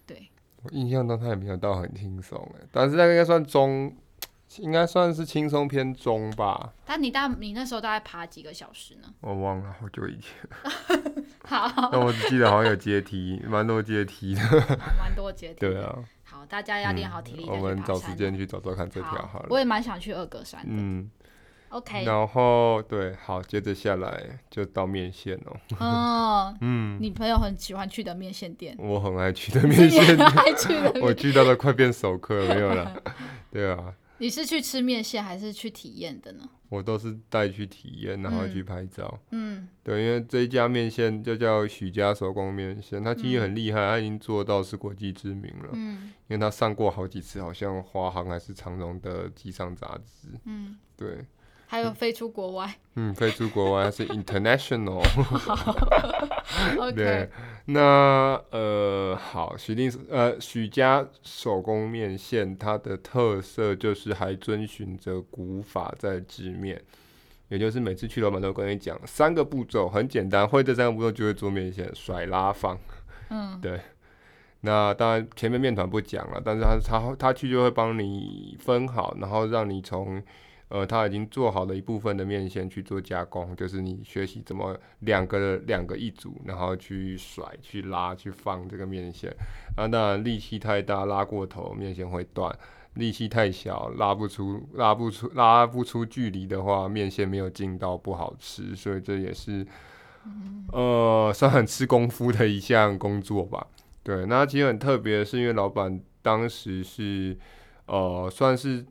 [0.05, 0.29] 对，
[0.61, 3.95] 我印象中它也没有到很轻松哎，但是那个应该算中，
[4.57, 6.73] 应该算是轻松偏中吧。
[6.85, 9.11] 但你大你那时候大概爬几个小时呢？
[9.21, 10.33] 我忘了，好久以前。
[11.45, 14.41] 好，那我只记得好像有阶梯，蛮多阶梯的。
[14.99, 15.59] 蛮多阶梯。
[15.59, 15.97] 对啊。
[16.23, 17.49] 好大家要练好体力，嗯。
[17.49, 19.47] 我们找时间去找找看这条好了。
[19.49, 20.67] 我也蛮想去二格山的。
[20.69, 21.09] 嗯
[21.73, 22.05] ，OK。
[22.05, 25.77] 然后对，好，接着下来就到面线哦。
[25.79, 28.75] 哦， 嗯，你朋友很喜欢去的面线店。
[28.79, 31.01] 我很爱去的面线店，爱去的。
[31.01, 33.03] 我去到了快变熟客了，没有了。
[33.51, 33.93] 对啊。
[34.19, 36.47] 你是去吃面线还是去体验的呢？
[36.69, 39.19] 我都是带去体验，然后去拍照。
[39.31, 45.69] 嗯，对，因为这一家面线就叫许家手工面线，它其实很厉害，它已经做到是国际知名了。
[45.73, 50.29] 嗯，因为它上过好几次，好像华航还是长荣的机上杂志。
[50.45, 51.25] 嗯，对。
[51.73, 55.01] 还有飞出国外，嗯，飞出国外是 international。
[56.77, 57.27] 好对，
[57.65, 66.79] 那呃，好，许定呃许家手工面线，它的特色就是还遵循着古法在制面，
[67.47, 72.77] 也就是每次去老板都跟你讲三个步骤，很简单，会这三个步骤就会做面线，甩拉放。
[73.31, 73.81] 嗯，对。
[74.61, 80.21] 那当然前面面团不讲了，但是他他他去就会帮你分好，然后让你从。
[80.73, 89.31] 呃，他已经做好了一部分的面线去做加工，就是你学习怎么两个两个一组，然后去甩、去拉、去放这个面线。
[89.77, 92.51] 啊，当然力气太大拉过头，面线会断；
[92.95, 98.75] 力气太小拉不出、拉不出、拉不出距离的话，面线没有劲道不好吃。
[98.75, 99.63] 所以这也是
[100.71, 103.67] 呃算很吃功夫的一项工作吧。
[104.01, 107.37] 对，那其实很特别，是因为老板当时是
[107.85, 108.83] 呃算是。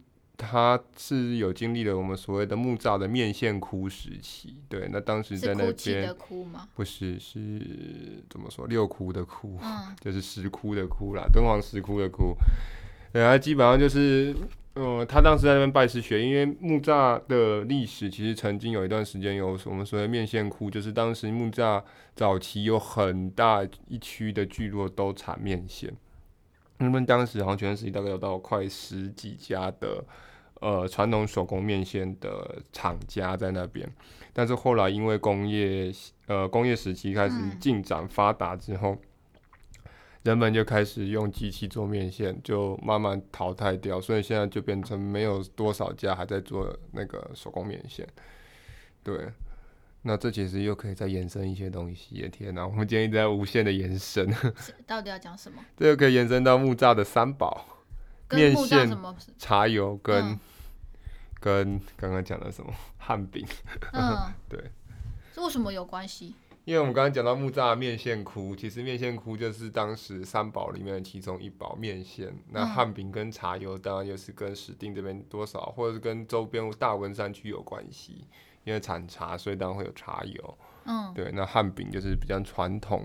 [0.45, 6.15] 他是有经历了我们所谓的木栅的面线窟时期，对，那当时在那边
[6.75, 7.41] 不是是
[8.29, 12.35] 怎么说六窟的窟，嗯、就是石窟的窟啦，敦煌石窟的窟，
[13.13, 14.35] 对，他基本上就是，
[14.75, 21.81] 呃，他当时在那边拜师学，因为木栅的历史其实曾经有一段时间有我们所谓面线窟，就是当时木栅
[22.17, 25.95] 早期有很大一区的聚落都产面线，
[26.79, 30.05] 他们当时好像全盛时期大概有到快十几家的。
[30.62, 33.92] 呃，传统手工面线的厂家在那边，
[34.33, 35.92] 但是后来因为工业
[36.29, 38.98] 呃工业时期开始进展发达之后，嗯、
[40.22, 48.07] 人们就开始用机器做面线，就慢慢淘汰掉，所以现在就变成没有多少家还在做那个手工面线。
[49.03, 49.29] 对，
[50.03, 52.29] 那这其实又可以再延伸一些东西。
[52.31, 54.33] 天哪，我们今天一直在无限的延伸。
[54.87, 55.59] 到底要讲什么？
[55.77, 57.66] 这个可以延伸到木栅的三宝：
[58.31, 58.96] 面线、
[59.37, 60.40] 茶油跟、嗯、
[61.43, 63.45] 跟刚刚讲的什么 汉饼。
[63.93, 64.71] 嗯， 对。
[65.35, 66.35] 这为什么有关系？
[66.65, 72.33] 因为我们刚刚讲到木栅面线窟，其实面线窟就是当时三宝里面的其中一宝面线。
[72.51, 78.25] 那汉饼跟茶油当然又是跟石碇这边多少，或者是跟周边大文山区有关系。
[78.65, 80.59] 因为产茶，所以当然会有茶油。
[80.85, 81.33] 嗯，对。
[81.35, 83.05] 那汉饼就是比较传统，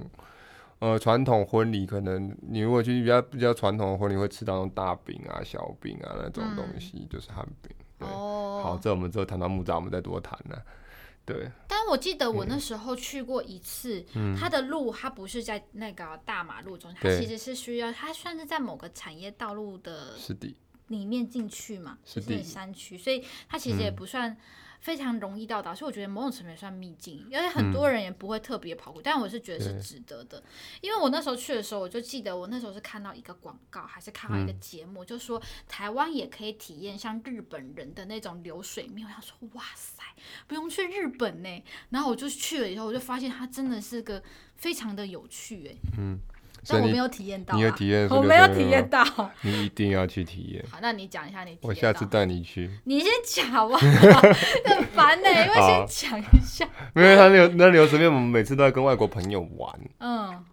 [0.77, 7.75] 呃，传统婚礼可能你如果去比较比较传统的婚礼，会吃到那种大饼啊、小饼啊那种东西，嗯、就是汉饼。
[7.97, 8.07] 对。
[8.07, 8.61] 哦。
[8.63, 10.55] 好，这我们之后谈到木栅，我们再多谈呢。
[11.25, 11.49] 对。
[11.67, 20.13] 但我记得我那时候去过一次，嗯、它的路它不是在那个大马路中，它其实是需要，它算是在某个产业道路的
[20.87, 24.31] 里面进去嘛，是的，山区，所以它其实也不算。
[24.31, 24.37] 嗯
[24.79, 30.43] 非常容易到达，所以我觉得某种层面算秘境，因为很多人也不会特别跑过，嗯、但我是觉得是值得的。
[30.81, 39.05] 因为我那时候去的时候，我就记得我那时候是看到一个广告，还是看到一个节目，嗯、就说台湾也可以体验像日本人的那种流水面。
[39.07, 40.03] 我想说，哇塞，
[40.47, 41.63] 不用去日本呢。
[41.89, 44.21] 然后我就去了以后，我就发现它真的是个
[44.55, 46.19] 非常的有趣，哎，嗯。
[46.69, 48.07] 但我没有体验到，你有体验？
[48.09, 49.03] 我没有体验到，
[49.41, 50.65] 你一定要去体验。
[50.69, 51.57] 好，那你讲一下你。
[51.61, 52.69] 我下次带你去。
[52.83, 53.79] 你先讲好不好？
[54.65, 56.67] 很烦呢，因为先讲一下。
[56.95, 59.79] 因为他那那流水面，我们每次都在跟外国朋友玩。
[59.99, 60.43] 嗯。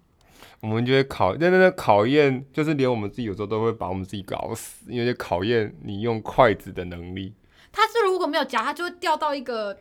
[0.61, 7.35] 我们就会考，那那那考验，就是连我们自己有时候都会把我们自己搞死，因为考验你用筷子的能力。
[7.71, 9.77] 它是如果没有夹，它就会掉到一个。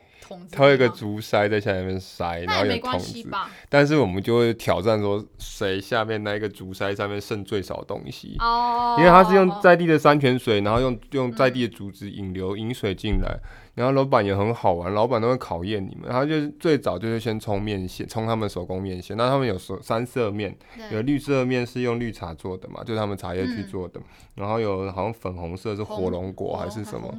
[0.51, 3.29] 它有一个竹筛在下面塞，然后有桶子。
[3.69, 8.35] 但是我们就会挑战说，谁下面那一个竹筛上面剩最少东西。
[8.39, 8.95] 哦。
[8.99, 13.39] 因为它是用在地的山泉水，然后用用在地的竹子引流引水进来。
[13.75, 16.07] 然后老板也很好玩，老板都会考验你们。
[16.07, 19.17] 他就是最早就是先冲面线，冲他们手工面线。
[19.17, 20.55] 那他们有三色面，
[20.91, 23.99] 有绿色面是用绿茶做的嘛，就是他们茶叶去做的。
[24.35, 27.11] 然后有好像粉红色是火龙果还是什么，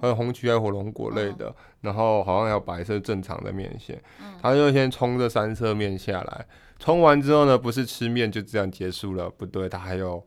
[0.00, 1.54] 还有红曲还有火龙果类的。
[1.80, 3.98] 然后好像还有白色正常的面线。
[4.42, 6.46] 他就先冲这三色面下来，
[6.78, 10.22] 冲完之后呢，不是吃面就这样结束了，不对，他还有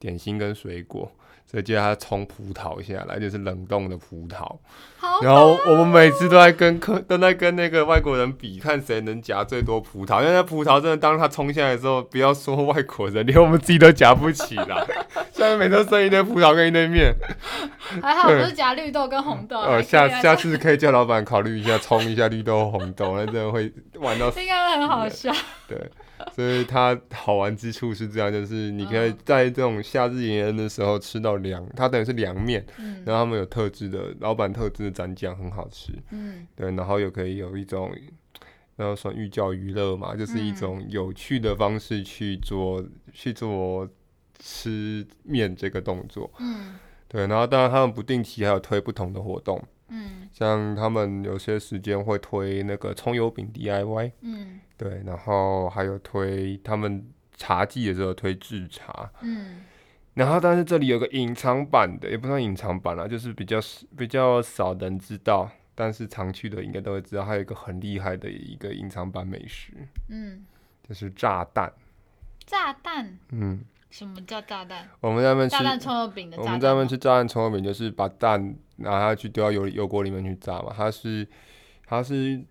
[0.00, 1.08] 点心跟水果。
[1.52, 4.56] 所以接着他冲葡萄下来，就是冷冻的葡萄。
[4.96, 10.22] 好然后我们每次都在跟客，都在跟那个外国人比，看谁能夹最多葡萄。
[10.22, 14.86] 因为那葡萄真的，当他冲下来的时候，不要说外国人，连我们自己都夹不起来。
[15.30, 17.14] 下面每次剩一堆葡萄跟一堆面。
[18.00, 19.58] 还好不是夹绿豆跟红豆。
[19.60, 24.30] 呃，下下次可以叫老板考虑一下，冲一下绿豆红豆，那真的会玩到。
[24.30, 25.30] 应该会很好笑。
[25.68, 25.78] 对。
[26.34, 35.92] 所以它好玩之处是这样，就是你可以在这种夏日炎炎的时候吃到凉，它等于是凉面，嗯、然后他们有特制的老板特制的蘸酱，很好吃。
[36.10, 37.90] 嗯，对，然后又可以有一种，
[38.76, 43.88] 然后算寓教于乐嘛，就是一种有趣的方式去做、嗯、去做
[44.38, 46.30] 吃面这个动作。
[46.38, 46.74] 嗯，
[47.08, 49.62] 对，然后当然他们不定期还有推不同的活动。
[49.92, 54.12] 嗯，像他们有些时间会推那个葱油饼 DIY。
[54.22, 54.60] 嗯。
[54.78, 59.62] 对，然后还有推他们茶季的时候推制茶，嗯，
[60.14, 63.60] 然后但是这里有个隐藏版的，也不算隐藏版啦，就是比较
[63.96, 69.72] 比较少人知道，但是常去的应该都会知道，还有一个很厉害的一个隐藏版美食，
[70.08, 70.44] 嗯，
[70.88, 71.72] 就是炸弹，
[72.44, 74.88] 炸弹，嗯，什么叫炸弹？
[75.00, 81.26] 我们在那边吃炸弹葱油饼的，我们在那边吃炸弹葱油饼，就是把蛋拿下去丢到油油锅里面去炸嘛，它是
[81.86, 82.44] 它是。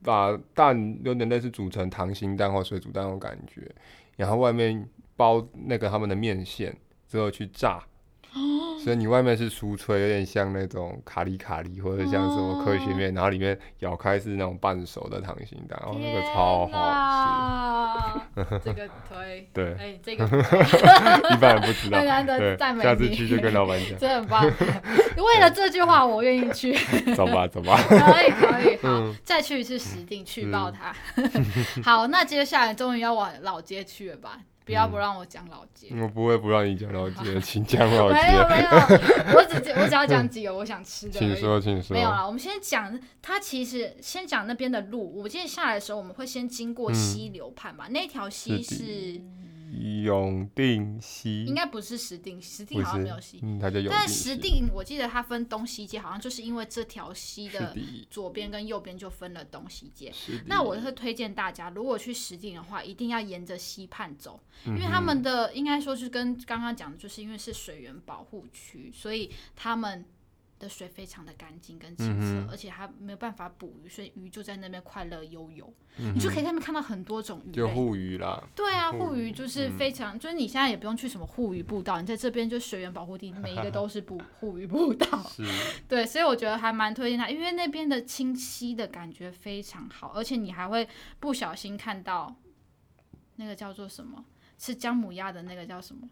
[0.00, 3.68] 把蛋有点类似煮成溏心蛋或水煮蛋那种感觉，
[4.16, 6.72] 然后外面包那个他们的面线
[7.08, 7.82] 之后去炸。
[8.82, 18.60] 所以你外面是酥脆，有点像那种卡里卡里，或者像什么科学面，然后里面咬开是那种半熟的溏心蛋，然后那个超好吃。
[18.64, 20.24] 这个推对，哎，这个
[21.34, 21.98] 一般人不知道。
[22.38, 24.44] 对，下次去就跟老板讲，真的很棒。
[24.44, 26.72] 为了这句话，我愿意去。
[27.14, 27.76] 走吧，走吧。
[27.88, 30.94] 可以，可以，好，再去一次石碇去爆它。
[31.82, 34.38] 好，那接下来终于要往老街去了吧？
[34.68, 38.20] 不要不让我讲老街，我不会不让你讲老街， 请讲老街。
[38.20, 38.68] 没有没 有，
[39.34, 41.18] 我只我只要讲几个我想吃的。
[41.18, 41.94] 请说，请说。
[41.94, 45.22] 没有啦，我们先讲，它其实先讲那边的路。
[45.22, 49.18] 我今天下来的时候，我们会先经过溪流畔吧，那条溪是。
[50.02, 51.44] 永定溪。
[51.44, 53.92] 应该不是石定，石定好像没有溪，嗯，它叫永定。
[53.92, 57.76] 但石定我记得它分东西街，好像就是因为这条溪的
[58.10, 60.10] 左边跟右边就分了东西街。
[60.10, 60.42] 的。
[60.46, 70.04] 那我会推荐大家，如果去石定的话，一定要沿着溪畔走，因为他们的应该说是跟刚刚讲的，就是因为是水源保护区，所以他们
[70.58, 75.72] 的水非常的干净跟清澈，嗯、而且它没有办法捕鱼，所以鱼就在那边快乐悠游。
[75.98, 78.42] 嗯、你就可以在那边看到很多种鱼，就护鱼啦。
[78.54, 85.22] 对啊，护鱼就是非常，嗯、就是你现在也不用去什么护鱼步道，你在这边就水源保护地，每一个 都是捕护鱼步道。
[85.28, 85.44] 是，
[85.88, 90.88] 对，所以我觉得还蛮推荐它，因为那边的清晰的感觉非常好，而且你还会
[91.20, 92.34] 不小心看到
[93.36, 94.24] 那个叫做什么，
[94.58, 96.08] 是姜母鸭的那个叫什么？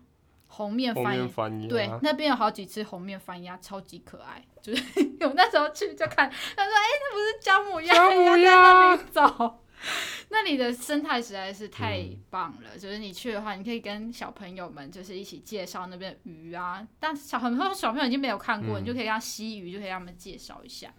[0.57, 4.43] 红面番番对，那边有好几只红面翻鸭，超级可爱。
[4.63, 4.83] 就是
[5.21, 9.59] 我那时候去就看，他说：“哎、欸，那不是姜母鸭，姜母鸭在那里走。
[10.31, 12.71] ”那里的生态实在是太棒了。
[12.73, 16.89] 嗯、就是你去的话，你可以跟小朋友们就是一起介绍那边的鱼啊。
[16.99, 20.91] 但小很多小朋友已经没有看过，嗯、你就可以让吸鱼，就可以让他们介绍一下。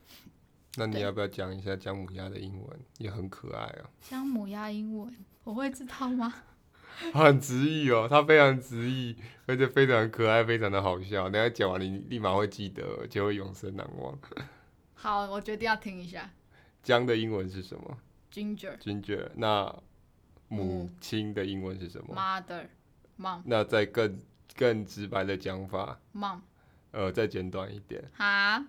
[0.75, 2.79] 那你要不要讲一下姜母鸭的英文？
[2.99, 3.89] 也很可爱啊。
[4.01, 5.11] 姜母鸭英文
[5.43, 6.31] 我会知道吗？
[7.13, 11.29] 很直译哦，他非常直译，而且非常可爱，非常的好笑。
[11.29, 14.17] 等下讲完，你立马会记得，就会永生难忘。
[14.95, 16.29] 好，我决定要听一下。
[16.81, 17.97] 姜的英文是什么
[18.31, 18.77] ？Ginger。
[18.79, 19.29] Ginger。
[19.35, 19.73] 那
[20.47, 23.41] 母亲的英文是什么？Mother，Mom。
[23.45, 24.19] 那再更
[24.55, 26.39] 更直白的讲法，Mom。
[26.91, 28.03] 呃，再简短一点。
[28.15, 28.65] 哈。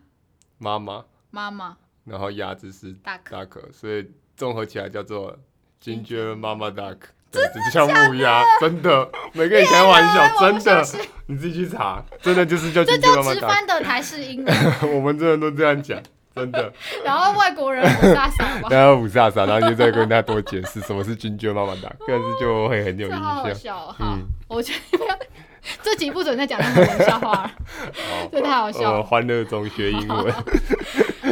[0.59, 1.07] 妈妈。
[1.31, 1.79] 妈妈。
[2.05, 5.39] 然后鸭子是 duck，所以综合起来叫做
[5.81, 6.99] Ginger Mama Duck。
[7.31, 10.87] 对，真的像木鸭，真的，没跟你开玩笑，真的，
[11.27, 12.83] 你自己去查，真的就是叫。
[12.83, 14.55] 这叫直翻的台式英文。
[14.95, 16.01] 我们真的都这样讲，
[16.35, 16.73] 真的。
[17.05, 23.23] 然后外国人五煞煞， 然后五煞煞，然后就再跟大家多解释什么是 Ginger Mama Duck，但是就会很有印象。
[23.23, 24.99] 好笑，嗯，我觉得
[25.83, 27.51] 这集不准再讲那么冷笑话了，
[28.33, 29.03] 这太好笑了。
[29.03, 30.33] 欢乐中学英文。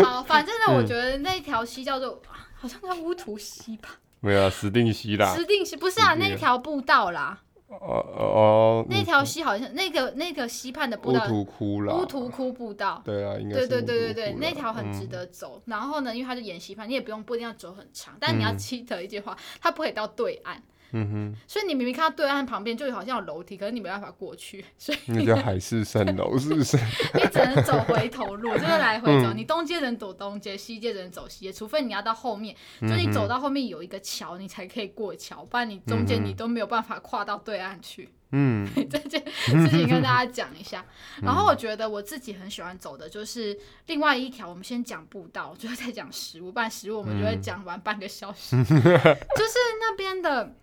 [0.04, 2.20] 好，反正呢，我觉得那条溪叫做，
[2.60, 3.88] 好像叫乌图溪吧。
[4.26, 5.32] 没有啊，石定溪啦。
[5.36, 7.40] 石定溪不是啊，那条步道啦。
[7.68, 11.24] 哦哦，那条溪好像那个那个溪畔的步道。
[11.26, 11.94] 乌图窟啦。
[11.94, 13.00] 乌图窟步道。
[13.04, 15.62] 对啊，应该对对对对对，那条很值得走。
[15.66, 20.60] 然后呢，因为它是沿溪畔，你也不用不一定要走很长，但你要记得一句话，它不可以到对岸。
[20.92, 26.76] 嗯哼，所以你明明看到对岸旁边就好像有楼梯，可是你没办法过去， 所以那叫海市蜃楼，是不是？
[27.14, 29.32] 你只能走回头路，就是来回走。
[29.32, 38.08] 嗯、你东街人走东街，西街人走西街，除非你要到后面，就你走到后面有一个桥，你才可以过桥，不然你中间你都没有办法跨到对岸去。
[38.32, 40.84] 嗯， 这件事情跟大家讲一下。
[41.22, 43.56] 然后我觉得我自己很喜欢走的就是
[43.86, 48.56] 另外一条，我们先讲步道，最后再讲食物，不然食物我们就会讲完半个小时。
[48.56, 50.54] 嗯、就是那边的。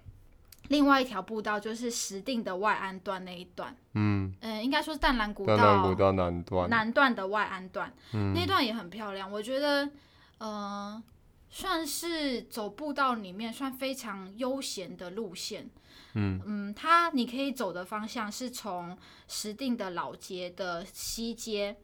[0.69, 9.29] 另外一条步道就是石定的外安段那一段，嗯，呃、应该说是淡蓝古道，淡蓝古道南段，南段的外安段，嗯、那段也很漂亮。
[9.29, 9.89] 我觉得，
[10.37, 11.03] 呃，
[11.49, 15.69] 算是走步道里面算非常悠闲的路线，
[16.13, 16.41] 嗯。
[16.45, 18.97] 嗯，它你可以走的方向是从
[19.27, 21.75] 石定的老街的西街，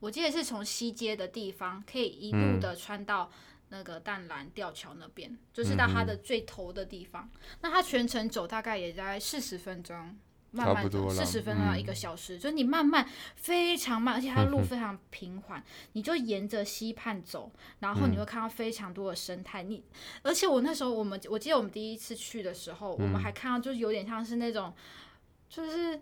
[0.00, 3.30] 我记得是从西街的地方可以一路的穿到。
[3.70, 7.28] 那个淡蓝吊桥那边，就是到它的最头的地方。
[7.32, 10.16] 嗯、那它全程走大概也在四十分钟，
[10.50, 19.62] 慢慢走四十分钟到一个小时，嗯、就是你慢慢非常慢，而且它的路非常平缓，嗯、你就沿着溪畔走，然后你会看到非常多的生态。
[19.62, 19.84] 嗯、你
[20.22, 24.74] 而且我那时候我们我记得我们第一次去的时候，嗯、我们还看到就是有点像是那种，
[25.48, 26.00] 就是。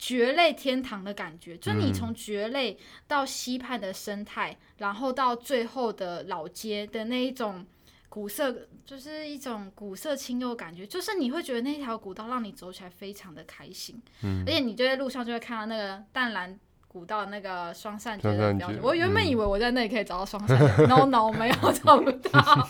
[0.00, 7.66] 蕨类天堂的感觉，就你从蕨类到溪畔的生态，嗯、然后到最后的老街的那一种
[8.08, 18.80] 古色，就是一种古色清幽感觉，就是你会觉得那条古道让你走起来非常的开心，嗯、而且你就在路上就会看到那个淡蓝古道那个双扇蕨的标志。
[18.82, 22.68] 我原本以为我在那里可以找到双扇蕨，no no 没有找不到。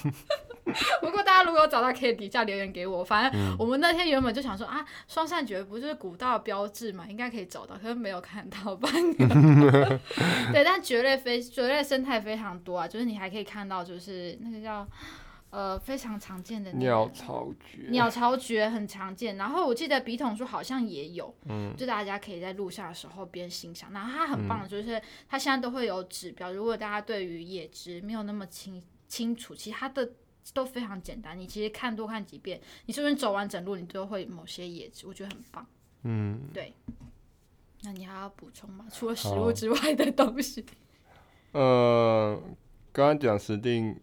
[1.01, 3.03] 不过大家如果有找到，可以底下留言给我。
[3.03, 9.27] 反正我们那天原本就想说啊，双扇蕨不就是古道标志嘛，应该可以找到，可是没有看到半个。
[10.53, 14.87] 对，但蕨类非蕨类生态非常多啊，就是你还可以看到，就是那个叫
[15.51, 19.37] 呃非常常见的鸟巢蕨，鸟巢蕨很常见。
[19.37, 23.91] 然后我记得笔筒树好像也有，嗯，就大家可以在路上的时候边欣赏。
[23.93, 30.11] 然后它很棒的就是它现在都会有指标，如果大家对于野植没有那么清清楚，其实它的。
[30.53, 35.67] 都非常简单，你其实看多看几遍，你是不是走完整路，你都会某些野植，我觉得很棒。
[36.03, 36.73] 嗯，对。
[37.83, 38.87] 那你还要补充吗？
[38.93, 40.65] 除了食物之外的东西？
[41.53, 42.41] 呃，
[42.93, 43.95] 刚刚讲石碇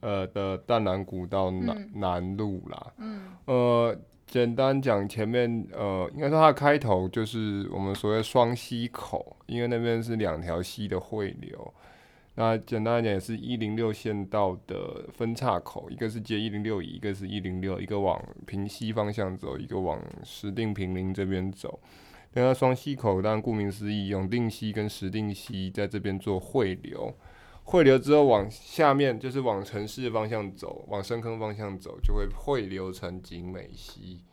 [0.00, 2.92] 呃的淡南古道南、嗯、南路啦。
[2.98, 3.32] 嗯。
[3.46, 11.74] 呃，简单讲前面呃，应该说它的开头就是我们所谓双溪口，因为那边是两条溪的汇流。
[12.38, 21.80] 那简单来讲，也是一零六县道的分岔口，一个是接一零六乙，一个是一零六，一个往平溪方向走，一个往石碇平林这边走。
[22.34, 27.16] 那双溪口当然顾名思义，永定溪跟石碇溪在这边做汇流，
[27.64, 34.25] 汇流之后往下面就是往城市方向走，往深坑方向走，就会汇流成景美溪。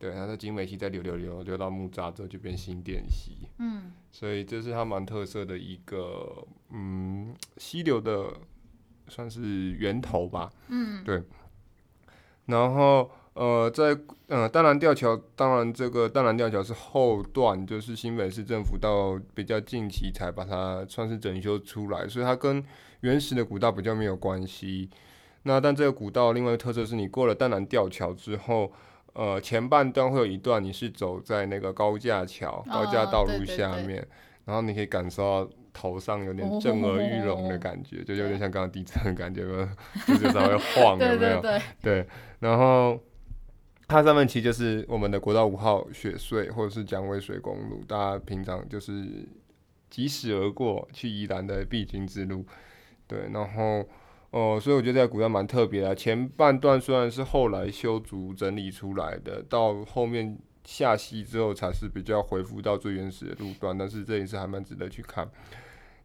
[0.00, 3.48] 对，然后景美溪再流流流流到木栅之后就变新店溪。
[3.58, 8.32] 嗯，所以这是它蛮特色的一个嗯溪流的
[9.08, 10.48] 算是源头吧。
[10.68, 11.20] 嗯，对。
[12.46, 22.64] 然后呃，在呃淡蓝吊桥，当然这个淡蓝吊桥是后段，就是新北市政府到比较近期才把它算是整修出来，所以它跟
[23.00, 24.88] 原始的古道比较没有关系。
[25.42, 28.72] 那但这个古道另外一个特色是你过了淡蓝吊桥之后。
[29.14, 34.08] 呃，前半段会有一段你是走在那个高架桥、高架道路下面，哦、对对对，
[34.44, 39.42] 然后你可以感受到头上有点震耳欲聋的感觉，哦、就有点像刚刚地震的感觉，
[40.06, 41.42] 就是稍微晃， 有没有？
[41.82, 42.06] 对，
[42.38, 42.98] 然后
[43.88, 49.26] 它上面其实就是我们的国道五号雪隧或者是蒋渭水公路，大家平常就是
[49.90, 52.46] 疾驶而过去宜兰的必经之路，
[53.06, 53.84] 对，然后。
[54.30, 55.94] 哦、呃，所以我觉得这个古道蛮特别的。
[55.94, 65.28] 前半段虽然是后来修筑整理出来的，到后面下溪之后才是比较恢复到最原始的路段，但是这也是还蛮值得去看。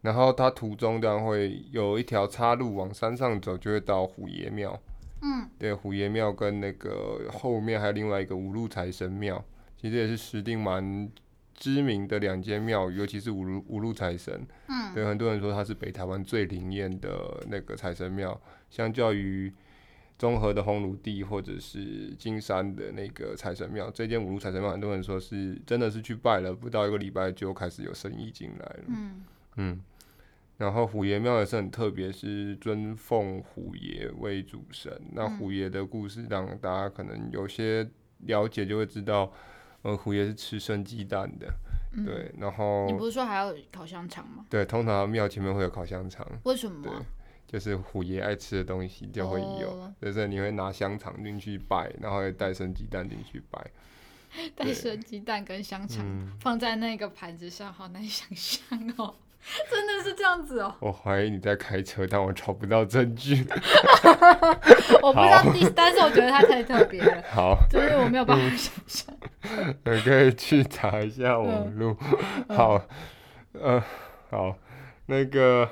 [0.02, 4.78] 然后它途中当然会有一条岔路往山上走，就会到虎爷庙。
[5.22, 9.44] 嗯，对，虎爷庙跟那个后面还有另外一个五路财神庙，
[9.78, 11.10] 其实也是石定蛮
[11.64, 18.38] 知名的两间庙，尤其是五路五路财神，嗯，对，很多人说它是北台湾最灵验的那个财神庙，
[18.70, 19.50] 相较于
[20.18, 29.24] 中和的烘炉地或者是金山的那个财神庙，这间五路财神庙，很多人说是真的是去拜了，不到一个礼拜就开始有生意进来了，嗯。
[29.56, 29.82] 嗯，
[30.58, 37.90] 然后虎爷庙也是很特别，是尊奉虎爷为主神，那虎爷的故事让大家可能有些
[38.26, 39.32] 了解，就会知道。
[39.84, 41.48] 呃，虎爷是吃生鸡蛋的，
[41.94, 44.46] 嗯、对，然后你不是说还要烤香肠吗？
[44.50, 46.26] 对，通常庙前面会有烤香肠。
[46.44, 46.84] 为什么？
[46.84, 46.94] 对，
[47.48, 53.62] 就是虎爷爱吃的东西就会有，哦、就是你会拿香肠进去拜，然后会带生鸡蛋进去拜。
[54.56, 56.04] 带生鸡蛋跟香肠
[56.40, 59.14] 放在那个盘子上，好难想象哦。
[59.70, 60.74] 真的是这样子哦！
[60.80, 63.46] 我怀疑你在开车，但我找不到证据。
[65.04, 67.22] 我不知道第，但是我觉得它太特别了。
[67.30, 69.14] 好，就是我没有办法想象。
[69.86, 71.96] 你可以去查一下网路。
[72.48, 72.82] 嗯、好，
[73.54, 73.84] 嗯、呃，
[74.30, 74.56] 好，
[75.08, 75.70] 那个，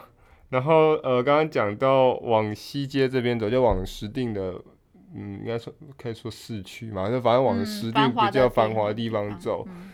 [0.50, 4.54] 然后呃，刚刚讲到往西街这边走，就往石碇的，
[5.16, 9.66] 嗯，应该说可以说市区嘛，就反正往石碇比较繁华的地方走。
[9.68, 9.92] 嗯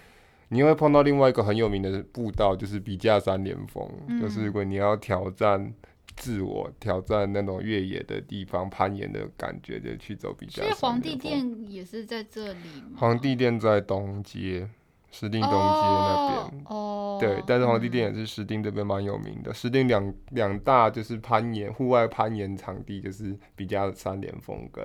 [0.50, 3.86] 你会碰到另外一个很有名的步道，就是笔架山连峰。
[4.08, 5.74] 嗯、就是如果你要挑战
[6.18, 10.66] 自我、挑战那种越野的地方、攀岩的感觉，就去走笔架山。
[10.66, 12.98] 所以皇帝殿也是在这里吗？
[12.98, 14.68] 皇帝殿在东街，
[15.12, 16.64] 石碇东街那边。
[16.66, 17.18] 哦。
[17.22, 19.54] 对，但是皇帝殿也是石碇这边蛮有名的。
[19.54, 24.84] 石碇两两大就是攀岩、户外攀岩场地，就是比较三连峰跟。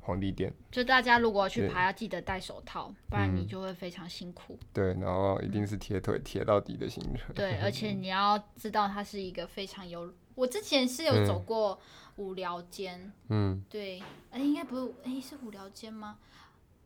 [0.00, 4.56] 皇帝殿，就大家如果去爬，要记得戴手套，不然你就会非常辛苦。
[4.72, 7.34] 对，然后一定是铁腿铁到底的行程。
[7.34, 11.76] 对，而且你要知道，它是一个非常有，我之前是有走过
[12.14, 13.12] 五寮间。
[13.30, 16.18] 嗯，对，哎，应该不是，哎，是五寮间吗？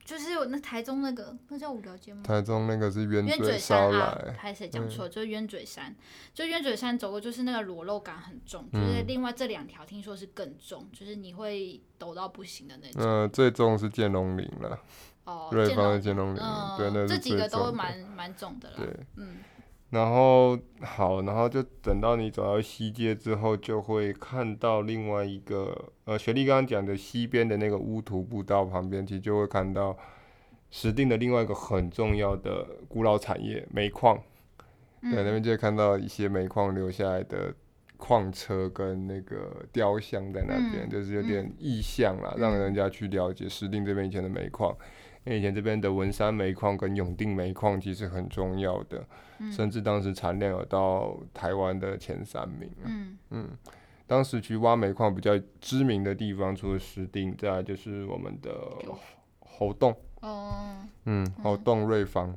[0.03, 2.23] 就是有那台中那个，那叫五寮尖吗？
[2.25, 5.09] 台中那个是冤嘴山啊，还是谁讲错？
[5.09, 5.95] 就是冤嘴山，
[6.35, 13.03] 就冤嘴山走过，就是那个裸露感很重，就是另外这两条听说是更重，就是你会抖到不行的那种。
[13.05, 14.81] 嗯，最重是剑龙岭了。
[15.25, 16.43] 哦，瑞芳的剑龙岭，
[16.77, 18.77] 对，那这几个都蛮蛮重的了。
[18.79, 19.37] 对，嗯。
[19.91, 29.97] 然后好，然后就等到你走到西街之后，就会看到另外一个呃，雪莉刚刚讲的西边的那个乌涂步道旁边，其实就会看到
[30.71, 34.17] 石定的另外一个很重要的古老产业——煤矿。
[35.03, 37.53] 嗯、对，那边就会看到一些煤矿留下来的
[37.97, 44.73] 矿车跟那个雕像在那边，嗯、就是有点意象啦，嗯、让人家去了解石定这边以前的煤矿。
[45.25, 49.07] 因为以前这边的文山煤矿跟永定煤矿其实很重要的，
[49.39, 52.71] 嗯、甚至当时产量有到台湾的前三名。
[52.85, 53.51] 嗯嗯，
[54.07, 58.51] 当时去挖煤矿比较知名的地方，除了石碇，再来就是我们的
[59.41, 59.95] 猴洞。
[60.21, 60.77] 哦。
[61.05, 62.35] 嗯，猴洞瑞芳，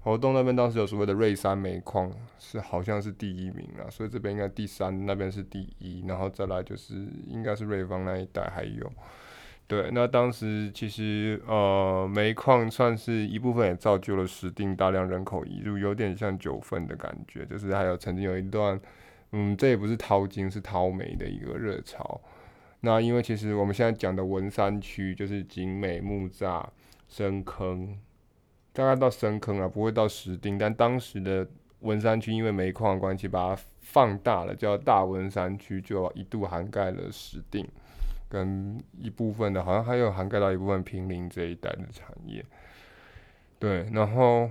[0.00, 8.92] 猴洞那边当时有所谓的瑞山煤矿，是好像是第一名啊，所以这边应该第三，那边是第一，然后再来就是应该是瑞芳那一带还有。
[9.70, 17.46] 对，那当时其实呃，煤矿算是一部分，也造就了石碇大量人口移入，有点像九份的感觉。
[17.46, 18.80] 就是还有曾经有一段，
[19.30, 22.20] 嗯，这也不是淘金，是淘煤的一个热潮。
[22.80, 26.66] 那因为其实我们现在讲的文山区，就是景美、木栅、
[27.08, 27.96] 深坑，
[28.72, 30.58] 大概到深坑啊，不会到石碇。
[30.58, 31.46] 但当时的
[31.82, 37.64] 文山区因为煤矿关系，把它放大了，叫大文山区，就一度涵盖了石碇
[38.30, 42.42] 跟一部分的，好像还有涵盖到一部分平林这一带的产业。
[43.58, 44.50] 对，然后。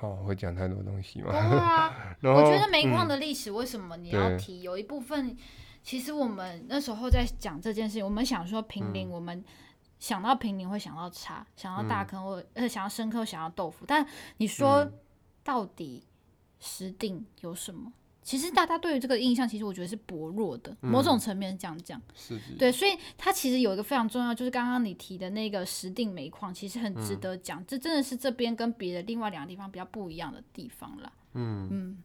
[0.00, 1.28] 好，会讲太多东西吗？
[1.36, 4.60] 啊、我觉得煤矿的历史为什么你要提？
[4.60, 5.36] 嗯、有一部分，
[5.82, 9.44] 其实我们那时候在讲这件事情，我们想说平林，我们
[9.98, 13.84] 想到平林会想到茶，想到大坑或呃想到深坑，想到豆腐。
[13.86, 14.06] 但
[14.38, 14.90] 你说
[15.44, 16.06] 到底
[16.58, 17.92] 石定有什么？
[18.22, 20.76] 其实大家对于这个印象，其实我觉得是薄弱的。
[20.80, 27.64] 某种层面这样讲，是对，所以它其实有一个非常重要，就是刚刚你提的那个石定煤矿，其实很值得讲。
[27.66, 31.12] 这真的是这边跟别的另外两个地方比较不一样的地方了。
[31.34, 32.02] 嗯嗯。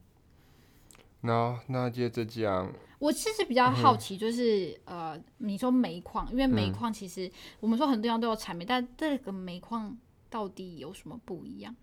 [1.21, 9.97] 那那接着讲，我其实比较好奇，就是呃，你说煤矿，因为煤矿其实我们说很多地方都有采煤，但这个煤矿
[10.29, 11.75] 到底有什么不一样？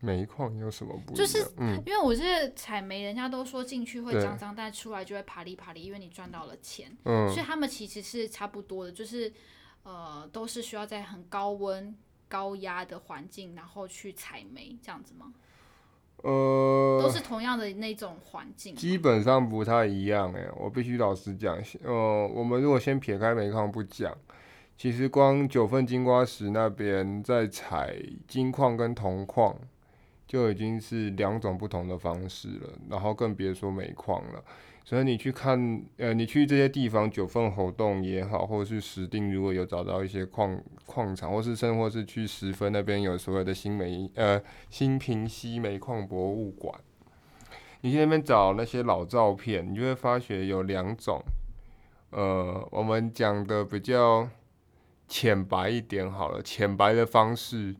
[0.00, 1.26] 煤矿有什么不一样？
[1.26, 1.38] 就是，
[1.84, 6.96] 因为我是采煤，人家都说进去会脏脏，但出来就会爬里爬里，因为你赚到了钱。
[7.04, 9.32] 嗯，所以他们其实是差不多的，就是
[9.82, 11.96] 呃，都是需要在很高温、
[12.28, 15.32] 高压的环境，然后去采煤这样子吗？
[16.22, 18.74] 呃，都是同样的那种环境。
[18.74, 21.56] 基本上不太一样哎，我必须老实讲。
[21.82, 24.16] 呃，我们如果先撇开煤矿不讲。
[24.76, 27.96] 其实光九份金瓜石那边在采
[28.28, 29.56] 金矿跟铜矿。
[30.28, 34.44] 就已经是两种不同的方式了，然后更别说煤矿了。
[34.84, 46.74] 所以你去看，呃，你去这些地方，九份猴硐也好，或者是石碇，如果有找到一些矿矿场，或是甚或是去十分那边有所谓的新煤，呃，新平溪煤矿博物馆，
[47.80, 51.20] 你去那边找那些老照片，你就会发觉有两种，
[52.10, 54.28] 呃，我们讲的比较
[55.06, 57.74] 浅白一点好了，浅白的方式。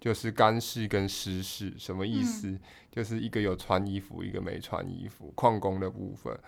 [0.00, 2.48] 就是干式跟湿式，什么意思？
[2.48, 5.32] 嗯、就是一个有穿衣服，一个没穿衣服。
[5.34, 6.38] 矿工的部分，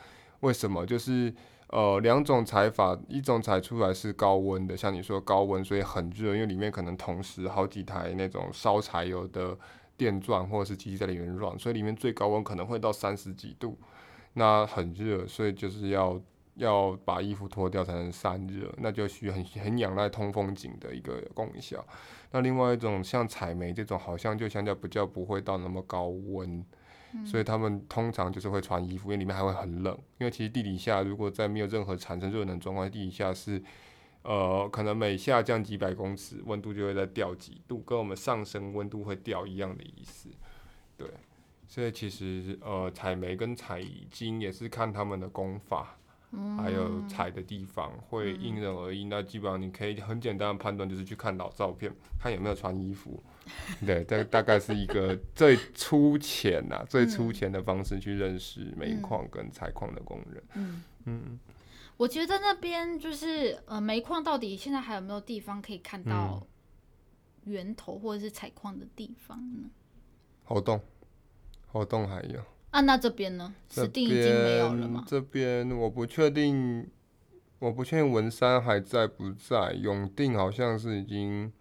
[0.41, 0.87] 为什么？
[0.87, 1.35] 就是
[1.69, 9.57] 呃两种采法，一种采出来是高温的，像你说高温，所以很热，因为里面可能同时好几台那种烧柴油的
[9.97, 13.77] 电钻或者是机器在里面转，所以里面最高温可能会到三十几度，
[14.35, 16.21] 那很热，所以就是要
[16.61, 21.85] 要把衣服脱掉才能散热，那就需要很 很仰赖通风井的一个功效。
[22.31, 26.65] 那另外一种像采煤这种，好像就相较比较不会到那么高温，
[27.13, 29.99] 嗯、所以他们通常就是会穿衣服，因为里面还会很冷。
[30.19, 33.63] 因为其实地底下如果在没有任何产生热能状况，地底下是
[34.23, 40.29] 呃可能每下降几百公尺，温度就会再掉几度，跟我们上升温度会掉一样的意思。
[40.97, 41.09] 对，
[41.67, 45.97] 所以其实呃采煤跟采金也是看他们的功法。
[46.57, 53.21] 还有采的地方会因人而异，嗯、那基本上你可以很简单的判断，就是去看老照片，看有没有穿衣服。
[53.85, 60.43] 对，这大概是一个 最粗浅呐、啊，最粗浅的方式去认识煤矿跟采矿的工人。
[60.55, 61.39] 嗯嗯，嗯
[61.97, 66.47] 我觉得那边就是呃，煤矿到底现在还有没有地方可以看到
[67.45, 69.69] 源头或者是采矿的地方呢？
[70.45, 70.81] 活动，
[71.73, 72.41] 活动还有。
[72.71, 73.53] 啊，那这边呢？
[73.69, 75.05] 这边已经没有了吗？
[75.07, 76.89] 这边我不确定，
[77.59, 79.73] 我不确定文山还在不在。
[79.73, 81.53] 永定好像是已经。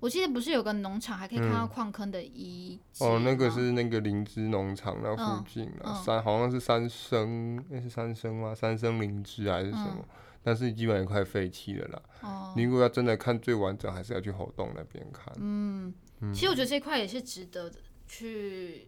[0.00, 8.54] 我记得不是有个农场，还可以看到矿坑的遗迹、嗯、哦，那个是那个灵芝农场那附近啊，嗯嗯、三好像是三生，那是三生吗？
[8.54, 9.96] 三生灵芝还是什么？
[9.98, 10.04] 嗯、
[10.42, 12.02] 但是基本上也快废弃了啦。
[12.20, 12.52] 哦。
[12.54, 15.34] 你如果要真的看最完整，还是要去猴洞那边看。
[15.38, 17.72] 嗯，嗯其实我觉得这块也是值得
[18.06, 18.86] 去。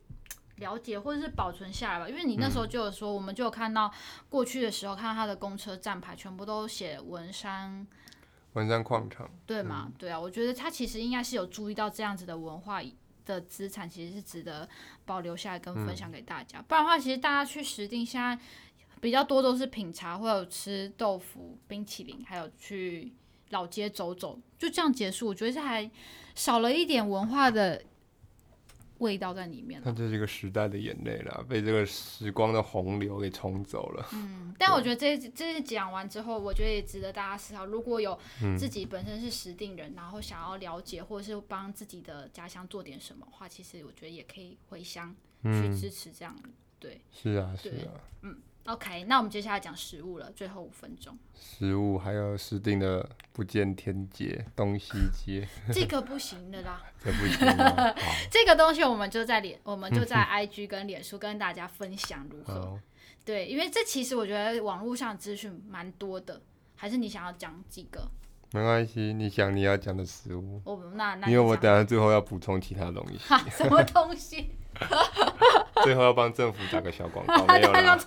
[0.60, 3.92] 了解或者是保存下来吧，因为你那时候就有说，嗯、我们就有看到
[4.28, 7.86] 过去的时候，看到他的公车站牌全部都写文山，
[8.52, 9.86] 文山矿场，对吗？
[9.88, 12.80] 嗯、对啊，我觉得他其实应该是有注意到这样子的文化
[13.24, 14.68] 的资产，其实是值得
[15.04, 16.58] 保留下来跟分享给大家。
[16.60, 18.38] 嗯、不然的话，其实大家去石碇现在
[19.00, 23.12] 比较多都是品茶，或者吃豆腐、冰淇淋，还有去
[23.48, 25.26] 老街走走，就这样结束。
[25.28, 25.90] 我觉得这还
[26.34, 27.82] 少了一点文化的。
[29.00, 34.08] 味道在里面，它就是一个时代的眼泪啦，被这个时光的洪流给冲走了。
[34.12, 37.66] 嗯，但我觉得这这讲完之后，我觉得也值得大家思考。
[37.66, 38.18] 如果有
[38.58, 46.36] 自己本身是实定人，嗯、然后想要了解或者是帮自己的家乡做点什么话，其实我觉得也可以回乡去支持这样。
[46.44, 48.36] 嗯、对，是啊，是啊，嗯。
[48.70, 51.18] OK，那我们接下来讲食物了，最后五分钟。
[51.34, 56.80] 食物还有石碇的不见天街、东西街， 这个不行的啦。
[57.02, 57.38] 这不行。
[58.30, 62.54] 这个东西我们就在脸，我们就在 IG 跟脸书跟大家分享如何。
[62.54, 62.78] 好
[63.24, 66.40] 对，因为这其实我觉得网络上资讯蛮多的，
[66.76, 68.08] 还是你想要讲几个？
[68.52, 70.60] 没关系，你想你要讲的食物。
[70.64, 71.26] 我那那。
[71.28, 73.18] 因为我等下最后要补充其他东西。
[73.50, 74.50] 什么东西？
[75.84, 77.98] 最后要帮政府打个小广告， 没有啦。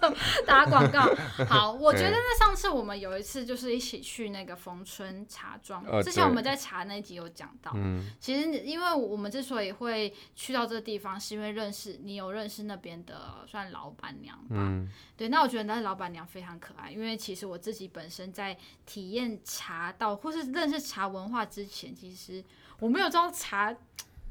[0.46, 1.02] 打广告。
[1.46, 7.72] 好，我觉得那上次我们有一次就是一起去那个逢春茶庄，之前我们在茶那集有讲到。
[7.76, 8.10] 嗯。
[8.20, 14.56] 其实因为我们之所以会去到这个地方，是因为认识你有认识那边的算老板娘吧。
[14.58, 14.90] 嗯。
[15.16, 22.44] 对，那我觉得那老板娘非常可爱，因为其实我自己本身在体验茶道或是认识茶文化之前，其实
[22.80, 23.76] 我没有知道茶。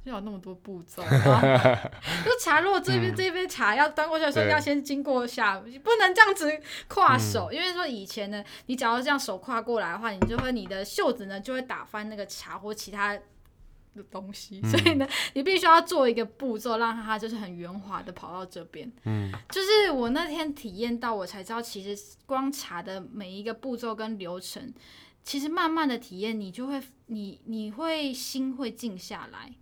[0.04, 1.00] 就有那么多步骤
[2.24, 6.50] 就茶，如果这边这杯茶要端过去的时候，要先经过下，不能这样子
[6.88, 13.14] 跨手，嗯、因为说以前呢，你只要这样手跨过来的话，你就会你的袖子呢就会打翻那个茶或其他
[13.94, 18.90] 的东西，嗯、所以呢，你必须要做一个步骤，让它就是很圆滑的跑到这边。
[19.04, 24.74] 嗯，就是我那天体验到，我才知道，其实光茶的每一个步骤跟流程，
[25.22, 29.54] 其实慢慢的体验，你就会你你会心会静下来。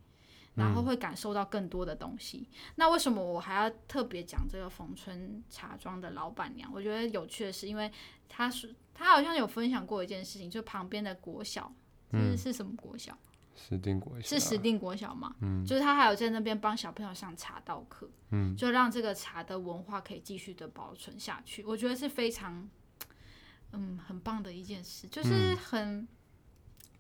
[0.61, 2.47] 然后会感受到更多的东西。
[2.51, 6.71] 嗯、那为什么我还要特别讲这个逢春茶庄的老板娘？
[6.73, 7.91] 我觉得有趣的是，因为
[8.29, 11.73] 她是她好像有分享过一件事情，就旁边的国小，
[12.13, 13.17] 嗯、是是什么国小？
[13.57, 14.29] 石定国小。
[14.29, 15.35] 是石定国小嘛？
[15.41, 15.65] 嗯。
[15.65, 21.65] 就是他还有在那边帮小朋友上茶道课，嗯，就让这个茶的文化可以继续的保存下去。
[21.65, 22.69] 我觉得是非常，
[23.73, 26.01] 嗯，很棒的一件事，就是很。
[26.01, 26.09] 嗯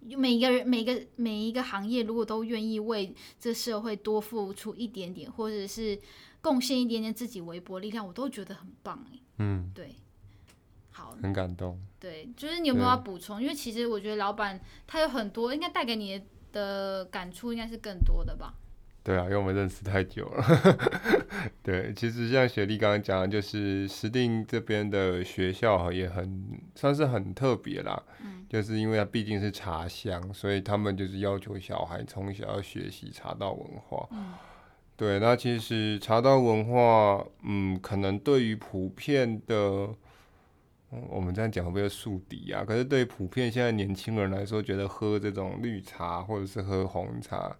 [0.00, 6.00] 每个人、每个每一个行业，如果都愿意为这社会多付出一点点，或者是
[6.40, 9.18] 贡献一点点自己微薄力量，我都觉得很棒哎。
[9.38, 9.94] 嗯，对，
[10.90, 11.78] 好，很感动。
[11.98, 13.40] 对，就是你有没有要补充？
[13.40, 16.22] 因为其实我觉得老板他有很多，应该带给你
[16.52, 18.54] 的感触应该是更多的吧。
[19.02, 20.44] 对啊，因为我们认识太久了。
[21.62, 28.02] 对，其实像雪莉刚刚讲的，就是石定这边的学校也很算是很特别啦。
[28.22, 34.06] 嗯，就是因为它毕竟是茶乡，所以他们就是要求小孩从小要学习茶道文化。
[34.10, 34.34] 嗯，
[34.96, 39.88] 对，那其实茶道文化，嗯，可能对于普遍的，
[41.08, 42.64] 我们这样讲会不会树敌啊？
[42.66, 47.56] 可是对于普遍现在年轻人来说，觉得喝这种绿茶或者是喝红茶。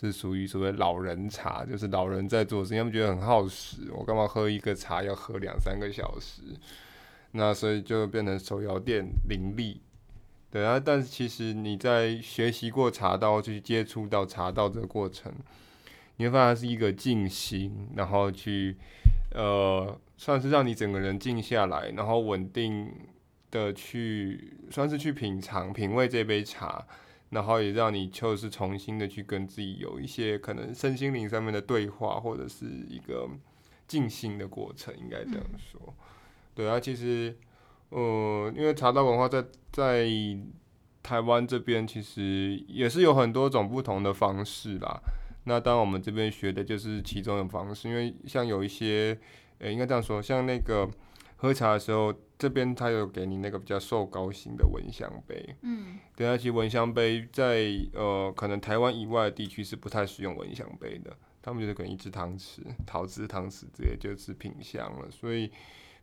[0.00, 3.92] 是属于所谓老人茶，就是老人在做事，他们觉得很耗时。
[3.92, 6.40] 我干嘛喝一个茶要喝两三个小时？
[7.32, 9.82] 那所以就变成手摇店林立。
[10.50, 15.30] 对啊，但是其实你在学习过茶道，去接触到茶道这个过程，
[16.16, 18.76] 你会发现它是一个静心，然后去
[19.34, 22.90] 呃，算是让你整个人静下来，然后稳定
[23.50, 26.86] 的去，算是去品尝、品味这杯茶。
[27.30, 33.28] 然后也让你就是重新的去跟自己有一些可能身心灵上面的对话，或者是一个
[33.86, 35.80] 静心的过程，应该这样说。
[35.86, 35.94] 嗯、
[36.54, 37.36] 对啊，其实，
[37.90, 40.08] 呃，因为茶道文化在在
[41.02, 45.00] 台湾这边其实也是有很多种不同的方式啦。
[45.44, 49.18] 那当然我们这边学的就是其中的方式，因为像有一些，
[49.58, 50.88] 呃，应该这样说，像那个
[51.40, 52.14] 喝茶的时候。
[52.40, 65.52] 这边他有给你那个比较瘦高型的闻香杯，嗯，对啊，其实闻香杯在呃可能台湾以外的地区是不太使用闻香杯的，他们就是可能一只汤匙、陶瓷汤匙直接就是品香了，所以，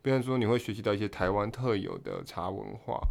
[0.03, 3.01] 变成说你会学习到一些台湾特有的茶文化，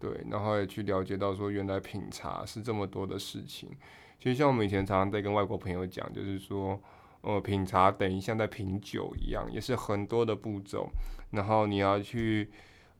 [0.00, 3.70] 对，然后也去了解到说原来品茶是这么多的事情，
[4.18, 6.82] 其实像我们以前常常在跟外国朋友讲，就是说，
[7.20, 10.90] 呃，品茶等于像在品酒一样，也是很多的步骤。
[11.30, 12.50] 然后你要去，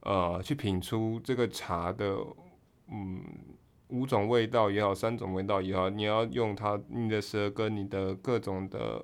[0.01, 2.15] 呃，去品出这个茶的，
[2.89, 3.23] 嗯，
[3.89, 9.03] 五种味道也好，三种味道也好，你要用它，你的舌根，你的各种的，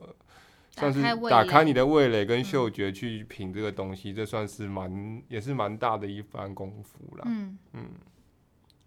[0.71, 7.23] 算是打开你的味蕾跟嗅觉去品这个东西，嗯、这算是蛮，也是蛮大的一番功夫啦。
[7.25, 7.85] 嗯嗯，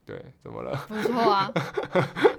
[0.04, 0.76] 对，怎么了？
[0.86, 1.50] 不错啊，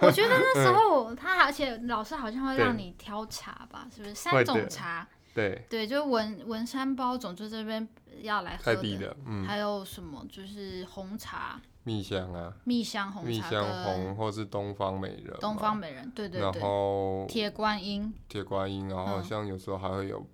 [0.01, 5.07] 我觉得那时 候他，而且老师好像会让你挑茶吧，是不是三种茶？
[5.37, 7.87] 对对，就文文山包种，就这边
[8.23, 20.25] 要来喝的，的嗯、还有什么就是红茶，蜜香啊，蜜香红茶，蜜香红，或是东方美人，东方美人，对对对，然后铁观音，铁观音，然后像有时候还会有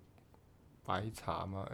[0.86, 1.66] 白茶嘛。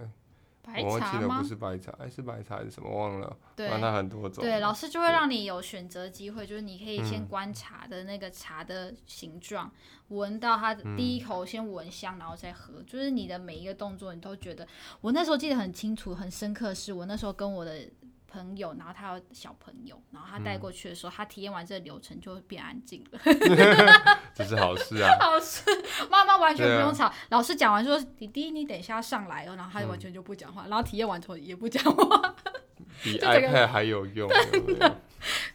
[0.67, 2.89] 嗯我忘记了，不是白茶，哎，是白茶还是什么？
[2.89, 3.37] 忘了。
[3.57, 4.45] 对，它很多种。
[4.45, 9.71] 对，老师就会让你有选择机会，就是你可以先观察的那个茶的形状，
[10.09, 12.75] 闻、嗯、到它的第一口先闻香，然后再喝。
[12.77, 14.69] 嗯、就是你的每一个动作，你都觉得。
[15.01, 17.89] 我那时候记得很清楚、很深刻，是我那时候跟我的。
[18.31, 23.21] 朋友，然后他有小朋友，然后他带过去的时候，嗯、他体验完这个流程就会变安静了，
[24.35, 25.11] 这是好事啊！
[25.21, 25.63] 好事，
[26.09, 27.07] 妈妈完全不用吵。
[27.07, 32.35] 啊、老师讲完说：“弟弟，你等一下上来哦。”然后他就完全就不讲话，嗯、然后体验完之后也不讲话，
[33.03, 34.29] 比 iPad 还有用。
[34.29, 34.93] 对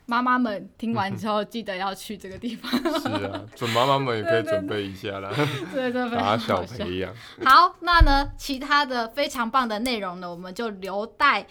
[0.05, 2.69] 妈妈们听完之后记得要去这个地方。
[3.01, 5.31] 是啊，准妈妈们也可以准备一下啦。
[5.73, 7.11] 对对对，打小培养。
[7.43, 11.47] 好，那呢，其他的非常棒的内容呢，我们就留待。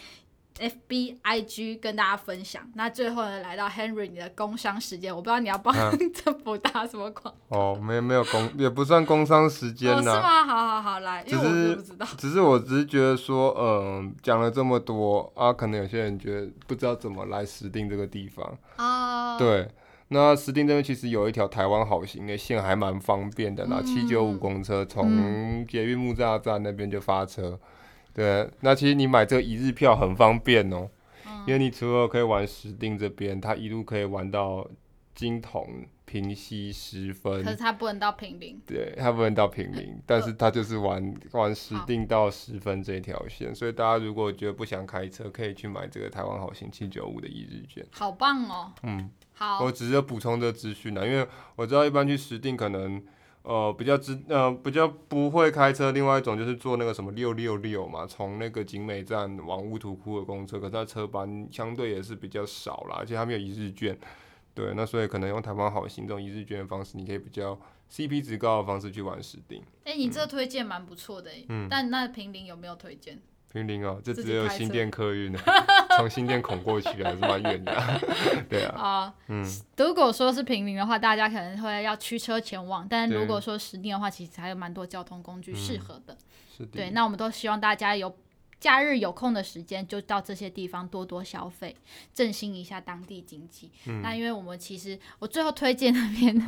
[0.60, 2.62] F B I G 跟大家分享。
[2.74, 5.74] 那最后呢，来到 Henry 你的工商时间，我不知道你要帮
[6.14, 7.56] 政府打什么广告。
[7.58, 10.16] 哦，没有没有工，也不算工商时间呢、啊哦。
[10.16, 10.44] 是吗？
[10.44, 12.06] 好好好，来，因为我不知道。
[12.16, 19.36] 只是我只是觉得说，嗯、呃，讲了这么多啊，可能有些人觉得不知道怎么来石碇这个地方啊。
[19.36, 19.68] 对，
[20.08, 23.82] 那石碇这边其实有一条台湾好行的线，还蛮方便的啦。
[23.84, 27.58] 七九五公车从捷运木栅站那边就发车。
[28.14, 30.88] 对，那其实你买这个一日票很方便哦，
[31.26, 34.64] 嗯、因为你除了可以玩石碇这边，它一路可以玩到
[35.16, 37.42] 金桶、平溪、十分。
[37.42, 38.62] 可是它不能到平林。
[38.64, 47.84] 对，它不能到平林，但是它就是玩玩石碇到十分这条线，所以大家如果觉得不想开车，可以去买这个台湾好行七九五的一日券。
[47.90, 48.72] 好棒哦！
[48.84, 49.64] 嗯，好。
[49.64, 53.02] 我只是补充这个资讯呢，因为我知道一般去石碇可能。
[53.44, 63.98] 呃，比较知呃比较不会开车，另外一种就是坐那个什么六六六嘛，从那个景美站往乌土库的公车，可是它车班相对也是比较少啦，而且它没有一日券，
[64.54, 67.58] 对，那所以可能用台湾好行这种一日券的方式，你可以比较
[67.92, 69.62] CP 值高的方式去玩石定。
[69.84, 73.20] 哎、欸，你这推荐蛮不错的，嗯，但那平林有没有推荐？
[73.52, 75.38] 平林哦，这只有新店客运的，
[75.96, 78.00] 从新店孔过去还是蛮远的，
[78.48, 78.80] 对啊。
[78.80, 79.44] 啊，嗯，
[79.76, 86.16] 如果说是平民的话，大家可能会要驱车前往，但如果说实地的话，其实还有蛮多交通工具适合的。
[86.56, 86.70] 是的。
[86.72, 88.14] 对，那我们都希望大家有。
[88.60, 91.76] 假日有空的时间，就到这些地方多多消费，
[92.14, 93.70] 振兴一下当地经济。
[93.86, 96.46] 嗯、那因为我们其实，我最后推荐那边的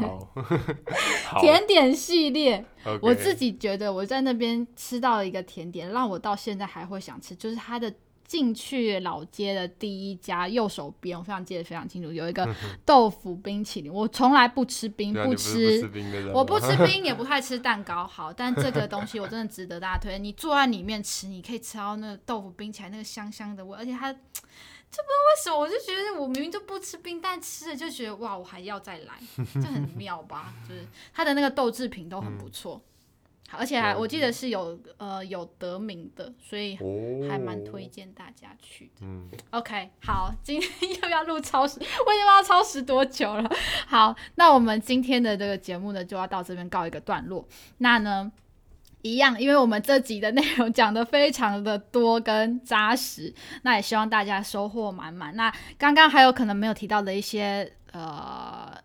[1.43, 7.93] 甜点系列，好我自己觉得我在那边吃到了一个甜点，让我到现在还会想吃，就是它的。
[8.27, 12.49] 进去老街的第一家，右手边我非常记得非常清楚，有一个
[12.85, 13.93] 豆腐冰淇淋。
[13.93, 15.89] 我从来不吃冰，不吃，
[16.35, 18.07] 我不吃冰，也不太吃蛋糕。
[18.07, 20.23] 好，但这个东西我真的值得大家推荐。
[20.23, 24.29] 你坐在里面吃，你可以吃到那个豆腐冰起来那个香香的味，而且它，就不
[24.91, 29.15] 知道为什么，我就觉得我明明就不吃冰，但吃了就觉得哇，我还要再来，
[29.55, 30.53] 这很妙吧？
[30.69, 32.81] 就是它的那个豆制品都很不错。
[33.53, 36.77] 而且还我记得是有呃有得名的，所以
[37.29, 39.03] 还蛮推荐大家去的。
[39.03, 40.71] 嗯，OK，好，今天
[41.03, 43.51] 又要录超时，我已经要超时多久了？
[43.87, 47.47] 好，那我们今天的这个节目呢就要到这边告一个段落。
[47.79, 48.31] 那呢，
[49.03, 53.33] 一样，因为我们这集的内容讲的非常的多跟扎实，
[53.63, 55.37] 那也希望大家收获满满。
[55.37, 58.85] 那刚刚还有可能没有提到的一些呃。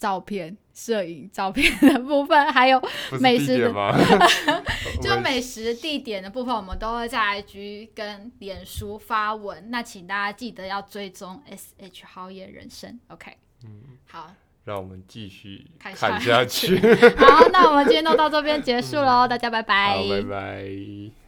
[0.00, 2.82] 照片、摄影、照片的部分，还有
[3.20, 3.70] 美食的，
[5.02, 9.70] 就美食地点的部分，我们都会在 IG 跟脸书发文。
[9.70, 13.36] 那请大家记得要追踪 SH 好野人生，OK？
[13.66, 14.34] 嗯，好，
[14.64, 16.78] 让我们继续看下去。
[17.20, 21.19] 好，那我们今天都到这边结束喽，大家拜拜，好，拜拜。